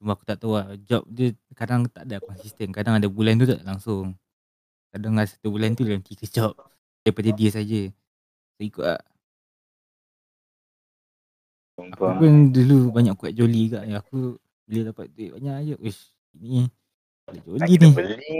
[0.00, 3.44] Cuma aku tak tahu lah Job dia Kadang tak ada konsisten Kadang ada bulan tu
[3.44, 4.16] tak langsung
[4.88, 6.56] Kadang ada satu bulan tu Dalam tiga job
[7.04, 7.92] Daripada dia saja
[8.56, 9.00] So ikut lah
[11.88, 14.04] Aku pun dulu banyak kuat joli kat ya.
[14.04, 14.36] Aku
[14.68, 15.74] bila dapat duit banyak je.
[15.80, 16.68] Wish, ini
[17.24, 17.88] boleh joli ni.
[17.96, 18.38] beli.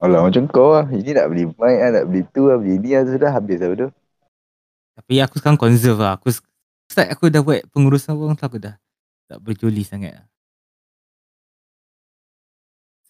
[0.00, 0.88] Alah macam kau lah.
[0.88, 1.90] Ini nak beli mic lah.
[2.00, 2.56] Nak beli tu lah.
[2.56, 3.02] Beli ni lah.
[3.04, 3.88] Sudah habis lah tu.
[4.94, 6.16] Tapi aku sekarang conserve lah.
[6.16, 6.32] Aku
[6.88, 8.78] start aku dah buat pengurusan wang tu aku dah
[9.28, 10.26] tak berjoli sangat lah.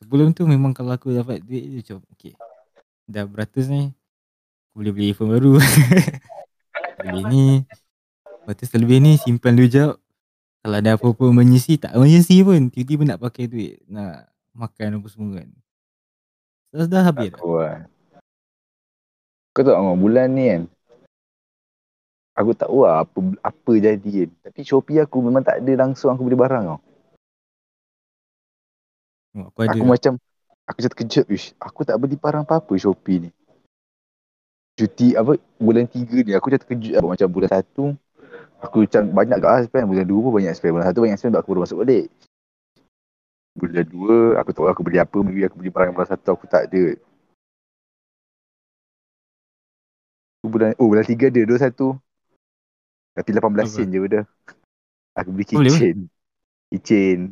[0.05, 2.37] Sebelum tu memang kalau aku dapat duit je macam okay.
[3.09, 3.89] Dah beratus ni.
[4.69, 5.57] Aku boleh beli iPhone baru.
[7.01, 7.47] beli ni.
[8.45, 9.97] Lepas tu selebih ni simpan dulu jap.
[10.61, 12.69] Kalau ada apa-apa emergency tak emergency pun.
[12.69, 13.81] Tiba-tiba nak pakai duit.
[13.89, 15.49] Nak makan apa semua kan.
[16.69, 17.41] Terus dah habis dah.
[17.41, 17.77] Aku lah.
[19.57, 20.63] Kau tahu tak bulan ni kan.
[22.37, 24.31] Aku tak tahu lah apa, apa jadi kan.
[24.53, 26.81] Tapi Shopee aku memang tak ada langsung aku beli barang tau.
[29.35, 29.75] Aku ada.
[29.75, 30.13] Aku macam
[30.65, 31.51] aku macam terkejut wish.
[31.59, 33.31] Aku tak beli barang apa-apa Shopee ni.
[34.75, 37.03] Cuti apa bulan 3 ni aku macam terkejut lah.
[37.03, 37.95] macam bulan 1
[38.65, 41.35] aku macam banyak kat lah spend bulan 2 pun banyak spend bulan 1 banyak spend
[41.35, 42.07] aku baru masuk balik.
[43.55, 46.47] Bulan 2 aku tak tahu aku beli apa maybe aku beli barang bulan 1 aku
[46.47, 46.85] tak ada.
[50.43, 51.99] Bulan oh bulan 3 ada 21.
[53.15, 53.71] Tapi 18 Apa?
[53.71, 54.25] sen je dah.
[55.15, 57.31] Aku beli Oh, boleh apa?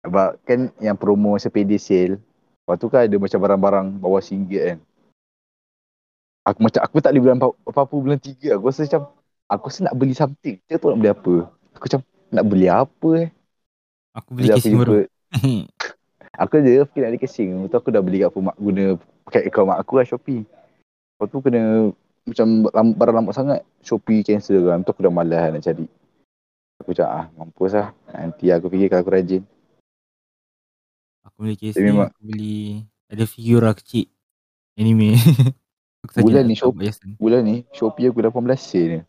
[0.00, 2.16] Sebab kan yang promo masa payday sale.
[2.64, 4.78] Lepas tu kan ada macam barang-barang bawah RM1 kan.
[6.48, 8.56] Aku macam aku tak boleh beli apa- apa-apa bulan 3.
[8.56, 9.02] Aku rasa macam
[9.44, 10.56] aku rasa nak beli something.
[10.64, 11.34] Saya tahu nak beli apa.
[11.76, 12.00] Aku macam
[12.32, 13.28] nak beli apa eh.
[14.16, 14.92] Aku beli aku casing baru.
[16.40, 17.48] Aku je fikir nak beli casing.
[17.52, 18.96] Lepas tu aku dah beli kat mak guna
[19.28, 20.42] pakai akaun mak aku lah Shopee.
[20.48, 21.92] Lepas tu kena
[22.24, 24.80] macam lam- barang lama sangat Shopee cancel kan.
[24.80, 25.84] Tu aku dah malas nak cari.
[26.80, 27.92] Aku cakap ah mampus lah.
[28.08, 29.44] Nanti aku fikir kalau aku rajin.
[31.24, 34.06] Aku beli casing, memang- aku beli ada figura kecil
[34.78, 35.14] anime.
[36.06, 36.78] aku Bulan ni shop-.
[37.20, 39.00] Bulan ni Shopee aku 18 sen ni.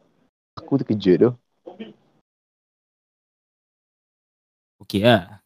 [0.58, 1.32] Aku terkejut tu.
[4.82, 5.40] Okey lah.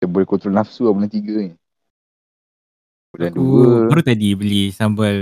[0.00, 1.52] Dia boleh kontrol nafsu lah bulan 3 ni.
[3.12, 3.90] Bulan Aku 2.
[3.92, 5.18] baru tadi beli sambal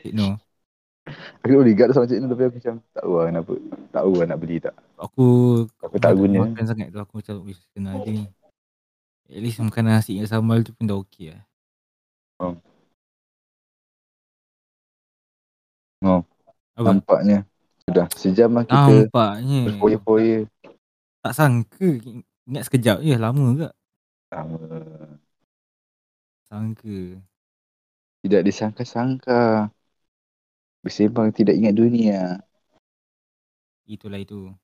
[0.00, 0.40] Tekno.
[1.44, 3.52] Aku boleh guard sama cik ni tapi aku macam tak tahu lah kenapa.
[3.92, 4.74] Tak tahu lah nak beli tak.
[4.96, 5.26] Aku
[5.84, 6.38] Aku tak guna.
[6.48, 7.34] Makan sangat tu aku macam
[7.76, 8.24] kena ada ni.
[9.26, 11.42] At least makan nasi dengan sambal tu pun dah okey lah.
[12.38, 12.54] Oh.
[16.76, 16.94] Apa?
[16.94, 17.42] Nampaknya.
[17.82, 19.60] Sudah sejam lah kita Nampaknya.
[19.66, 20.46] berfoya-foya.
[21.24, 21.88] Tak sangka.
[22.46, 23.14] Ingat sekejap je.
[23.18, 23.68] Lama ke?
[24.30, 24.58] Sama.
[26.46, 26.98] Sangka.
[28.22, 29.74] Tidak disangka-sangka.
[30.86, 32.38] Bersembang tidak ingat dunia.
[33.86, 34.54] Itulah itu.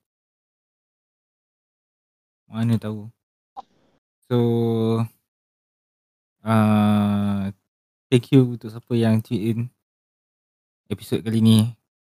[2.46, 3.10] Mana tahu.
[4.32, 4.38] So.
[6.40, 7.52] Uh,
[8.08, 9.58] thank you untuk siapa yang tune in
[10.88, 11.58] episod kali ni.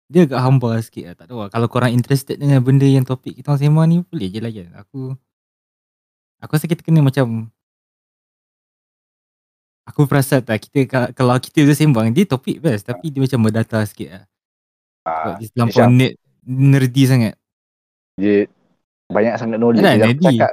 [0.08, 1.14] Dia agak hamba sikit lah.
[1.14, 1.50] Tak tahu lah.
[1.52, 4.72] Kalau korang interested dengan benda yang topik kita orang sembang ni, boleh je layan.
[4.80, 5.12] Aku
[6.40, 7.52] aku rasa kita kena macam
[9.86, 13.38] Aku perasan tak kita ka- kalau kita je sembang dia topik best tapi dia macam
[13.38, 14.24] berdata sikit lah.
[15.06, 17.34] Sebab Ah, dia terlampau nerd, nerdy sangat.
[18.18, 18.50] dia
[19.06, 19.86] banyak sangat knowledge.
[19.86, 20.26] Alah, Dia Nadi.
[20.26, 20.52] cakap,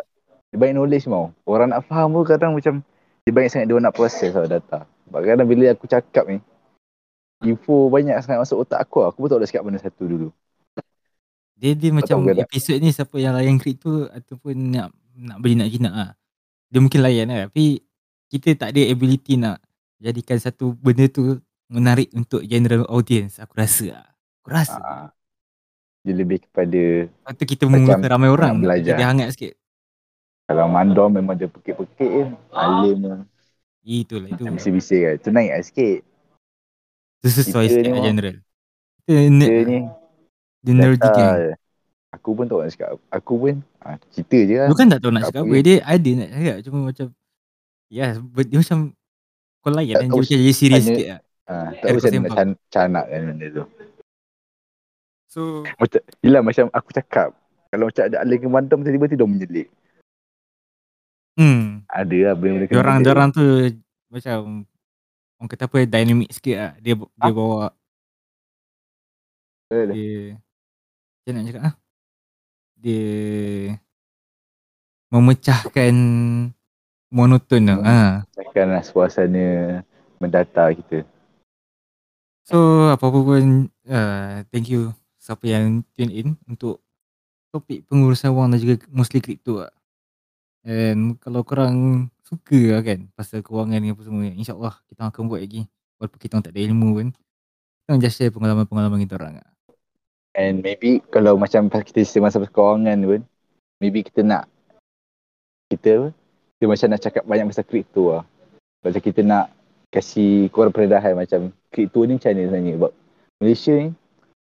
[0.54, 1.34] dia banyak knowledge mau.
[1.50, 2.86] Orang nak faham pun kadang macam
[3.26, 4.86] dia banyak sangat dia nak proses tau data.
[5.10, 6.38] Sebab kadang bila aku cakap ni,
[7.42, 9.02] info banyak sangat masuk otak aku.
[9.10, 10.30] Aku pun tak boleh cakap benda satu dulu.
[11.58, 12.46] Dia dia macam tak?
[12.46, 16.12] episod ni siapa yang layan kripto ataupun nak nak beli nak jinak ah.
[16.70, 17.82] Dia mungkin layan lah tapi
[18.30, 19.58] kita tak ada ability nak
[19.98, 24.08] jadikan satu benda tu menarik untuk general audience aku rasa lah.
[24.46, 24.78] Aku rasa.
[24.78, 25.10] Ah,
[26.06, 28.94] dia lebih kepada Lepas tu kita macam mengundang ramai orang belajar.
[28.94, 29.63] Jadi hangat sikit.
[30.54, 32.26] Kalau mandom memang dia pekik-pekik je.
[32.54, 33.16] Alim je.
[34.06, 34.46] Itulah itu.
[34.46, 35.16] Bising-bising kan.
[35.18, 36.00] Tu naik lah sikit.
[37.26, 38.36] Tu sesuai Kita sikit lah general.
[39.02, 39.64] Kita lah.
[39.66, 39.80] ni
[40.62, 41.52] Dia nerdy je.
[42.14, 42.90] Aku pun tak nak cakap.
[43.10, 44.70] Aku pun ah, cerita je lah.
[44.70, 45.56] Lu kan tak tahu nak cakap apa.
[45.66, 46.58] Dia ada nak cakap.
[46.62, 47.08] Cuma macam.
[47.90, 48.80] Ya, dia macam.
[49.66, 50.10] Kau layan Tak kan.
[50.14, 51.20] Dia macam jadi serius sikit lah.
[51.44, 53.66] Ah, tak tahu macam nak can- canak kan benda tu.
[55.34, 55.66] So.
[55.82, 57.34] Macam, yelah macam aku cakap.
[57.74, 59.68] Kalau macam ada alih ke mandam tiba-tiba dia menjelik.
[61.34, 61.82] Hmm.
[61.90, 63.46] Ada lah benda-benda kena diorang tu.
[64.10, 64.70] Macam.
[65.42, 65.78] Orang kata apa.
[65.90, 66.72] Dynamic sikit lah.
[66.78, 67.32] Dia, dia Ah.
[67.34, 67.68] bawa.
[69.66, 69.88] Betul.
[69.98, 70.22] Dia.
[71.18, 71.76] Macam nak cakap ah.
[72.78, 73.06] Dia.
[75.10, 75.96] Memecahkan.
[77.14, 77.64] Monoton.
[77.70, 77.86] Hmm.
[77.86, 77.98] Ha.
[78.34, 79.46] Takkanlah suasana
[80.18, 81.06] mendata kita.
[82.44, 83.44] So apa-apa pun
[83.88, 86.84] uh, thank you siapa yang tune in untuk
[87.54, 89.72] topik pengurusan wang dan juga mostly crypto lah.
[90.64, 95.44] And kalau korang suka lah kan pasal kewangan ni apa semua insyaAllah kita akan buat
[95.44, 95.68] lagi
[96.00, 97.08] walaupun kita orang tak ada ilmu pun
[97.84, 99.50] kita orang just share pengalaman-pengalaman kita orang lah.
[100.34, 103.22] And maybe kalau macam pas kita cerita pasal kewangan pun,
[103.84, 104.50] maybe kita nak
[105.70, 106.10] kita?
[106.58, 108.24] Kita macam nak cakap banyak pasal kripto lah.
[108.82, 109.54] Macam kita nak
[109.94, 112.74] kasih korang peredahan macam kripto ni macam mana sebenarnya.
[112.80, 112.92] Sebab
[113.44, 113.90] Malaysia ni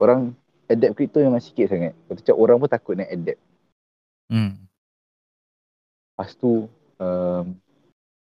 [0.03, 0.21] orang
[0.69, 1.95] adapt kripto memang sikit sangat.
[2.11, 3.41] Macam orang pun takut nak adapt.
[4.29, 4.68] Hmm.
[6.19, 6.67] Lepas tu
[6.99, 7.45] um,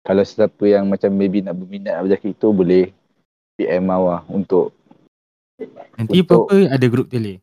[0.04, 2.92] kalau sesiapa yang macam maybe nak berminat nak belajar kripto boleh
[3.56, 4.76] PM lah untuk
[5.96, 7.40] Nanti Untuk- apa-apa ada group tele.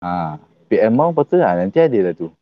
[0.00, 2.32] ha, PM lepas tu lah nanti ada lah tu.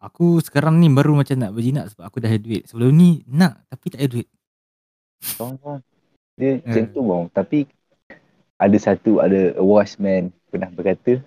[0.00, 2.64] Aku sekarang ni baru macam nak berjinak sebab aku dah ada duit.
[2.64, 4.28] Sebelum ni nak tapi tak ada duit.
[5.20, 5.84] Faham
[6.34, 6.90] Dia macam Hmm.
[6.90, 7.24] tu bang.
[7.30, 7.58] Tapi
[8.56, 11.20] ada satu ada a wise man pernah berkata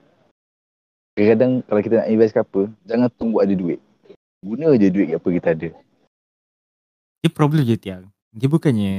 [1.14, 3.80] kadang-kadang kalau kita nak invest ke apa jangan tunggu ada duit.
[4.42, 5.70] Guna je duit apa kita ada.
[7.22, 8.10] Dia problem je tiang.
[8.34, 8.94] Dia bukannya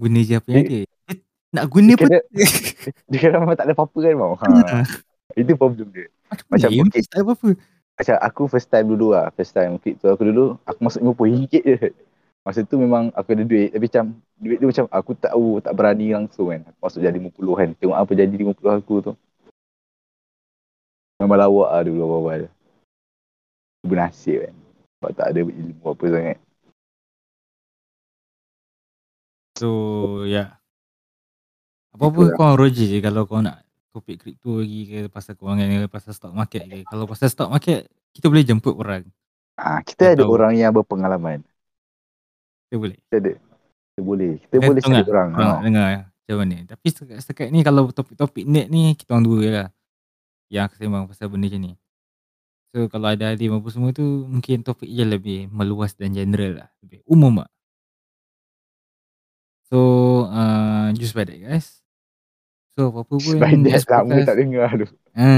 [0.00, 0.80] guna je apa yang Dia- ada.
[0.88, 1.14] Dia
[1.54, 2.26] nak guna dia pun kena-
[3.06, 4.32] Dia kadang memang tak ada apa-apa kan bang.
[4.34, 4.80] Ha.
[5.40, 6.08] Itu problem dia.
[6.26, 7.02] macam, macam macam okay.
[7.04, 7.48] tak ada apa-apa.
[7.94, 9.30] Macam aku first time dulu lah.
[9.36, 10.58] First time crypto aku dulu.
[10.66, 11.92] Aku masuk RM50 je.
[12.42, 13.70] Masa tu memang aku ada duit.
[13.70, 14.04] Tapi macam
[14.40, 15.62] duit tu macam aku tak tahu.
[15.62, 16.64] Tak berani langsung kan.
[16.64, 17.68] Aku masuk jadi 50 kan.
[17.78, 19.12] Tengok apa jadi 50 aku tu.
[21.22, 22.50] Memang lawak lah dulu awal-awal.
[23.84, 24.54] Bernasib kan.
[24.98, 26.38] Sebab tak ada ilmu apa sangat.
[29.54, 29.70] So
[30.26, 30.58] ya.
[31.94, 32.34] Apa-apa Itulah.
[32.34, 33.62] kau Roger je kalau kau nak
[33.94, 36.82] topik kripto lagi ke pasal kewangan ke pasal stock market ke.
[36.90, 39.06] Kalau pasal stock market kita boleh jemput orang.
[39.54, 41.46] Ha, kita Tak ada orang yang berpengalaman.
[42.66, 42.98] Kita boleh.
[43.06, 43.32] Kita ada.
[43.38, 44.32] Kita boleh.
[44.42, 45.28] Kita Gantung boleh cari orang.
[45.30, 45.62] Orang Ha.
[45.62, 46.56] dengar macam mana.
[46.66, 49.68] Tapi setakat, setakat ni kalau topik-topik net ni kita orang dua je lah.
[50.50, 51.72] Yang akan sembang pasal benda macam ni.
[52.74, 56.68] So kalau ada adim apa semua tu mungkin topik je lebih meluas dan general lah.
[56.82, 57.50] Lebih umum lah.
[59.70, 59.78] So
[60.26, 61.80] uh, just by that guys.
[62.74, 64.86] So apa-apa pun By that next lama podcast- tak dengar tu.
[65.14, 65.30] Ha,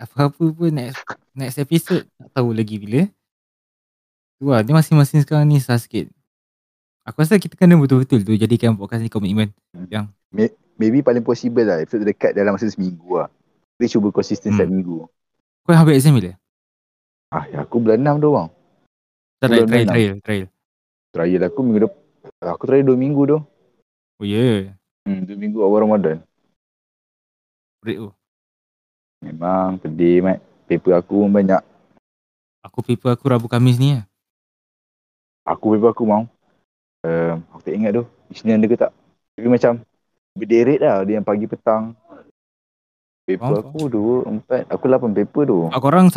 [0.00, 0.96] apa-apa pun next
[1.36, 3.04] next episode tak tahu lagi bila.
[4.36, 6.08] Tu lah, dia masing-masing sekarang ni sah sikit.
[7.04, 9.52] Aku rasa kita kena betul-betul tu jadikan podcast ni komitmen.
[10.76, 11.80] Maybe paling possible lah.
[11.80, 13.28] Episode dekat dalam masa seminggu lah.
[13.76, 14.56] Kita cuba konsisten Hmm.
[14.56, 14.96] setiap minggu.
[15.64, 16.36] Kau yang habis exam bila?
[17.30, 18.48] Ah, ya, aku bulan 6 tu bang.
[19.36, 19.88] Tak trial, enam.
[19.90, 20.48] trial, trial.
[21.10, 22.00] Trial aku minggu depan.
[22.54, 23.38] Aku trial 2 minggu tu.
[24.16, 24.78] Oh ya, yeah.
[25.04, 26.22] Hmm, 2 minggu awal Ramadan.
[27.82, 28.10] break tu.
[29.22, 30.38] Memang pedih mat.
[30.66, 31.62] Paper aku pun banyak.
[32.66, 34.04] Aku paper aku Rabu Kamis ni lah.
[35.46, 36.26] Aku paper aku mau.
[37.06, 38.02] Uh, aku tak ingat tu.
[38.34, 38.90] Isnin ada ke tak.
[39.38, 39.72] Tapi macam
[40.34, 41.06] berderet lah.
[41.06, 41.94] Dia yang pagi petang.
[43.26, 43.78] Paper Faham, aku
[44.26, 44.74] 2, 4.
[44.74, 45.58] Aku 8 paper tu.
[45.70, 46.10] Aku orang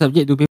[0.00, 0.49] satu subjek dua paper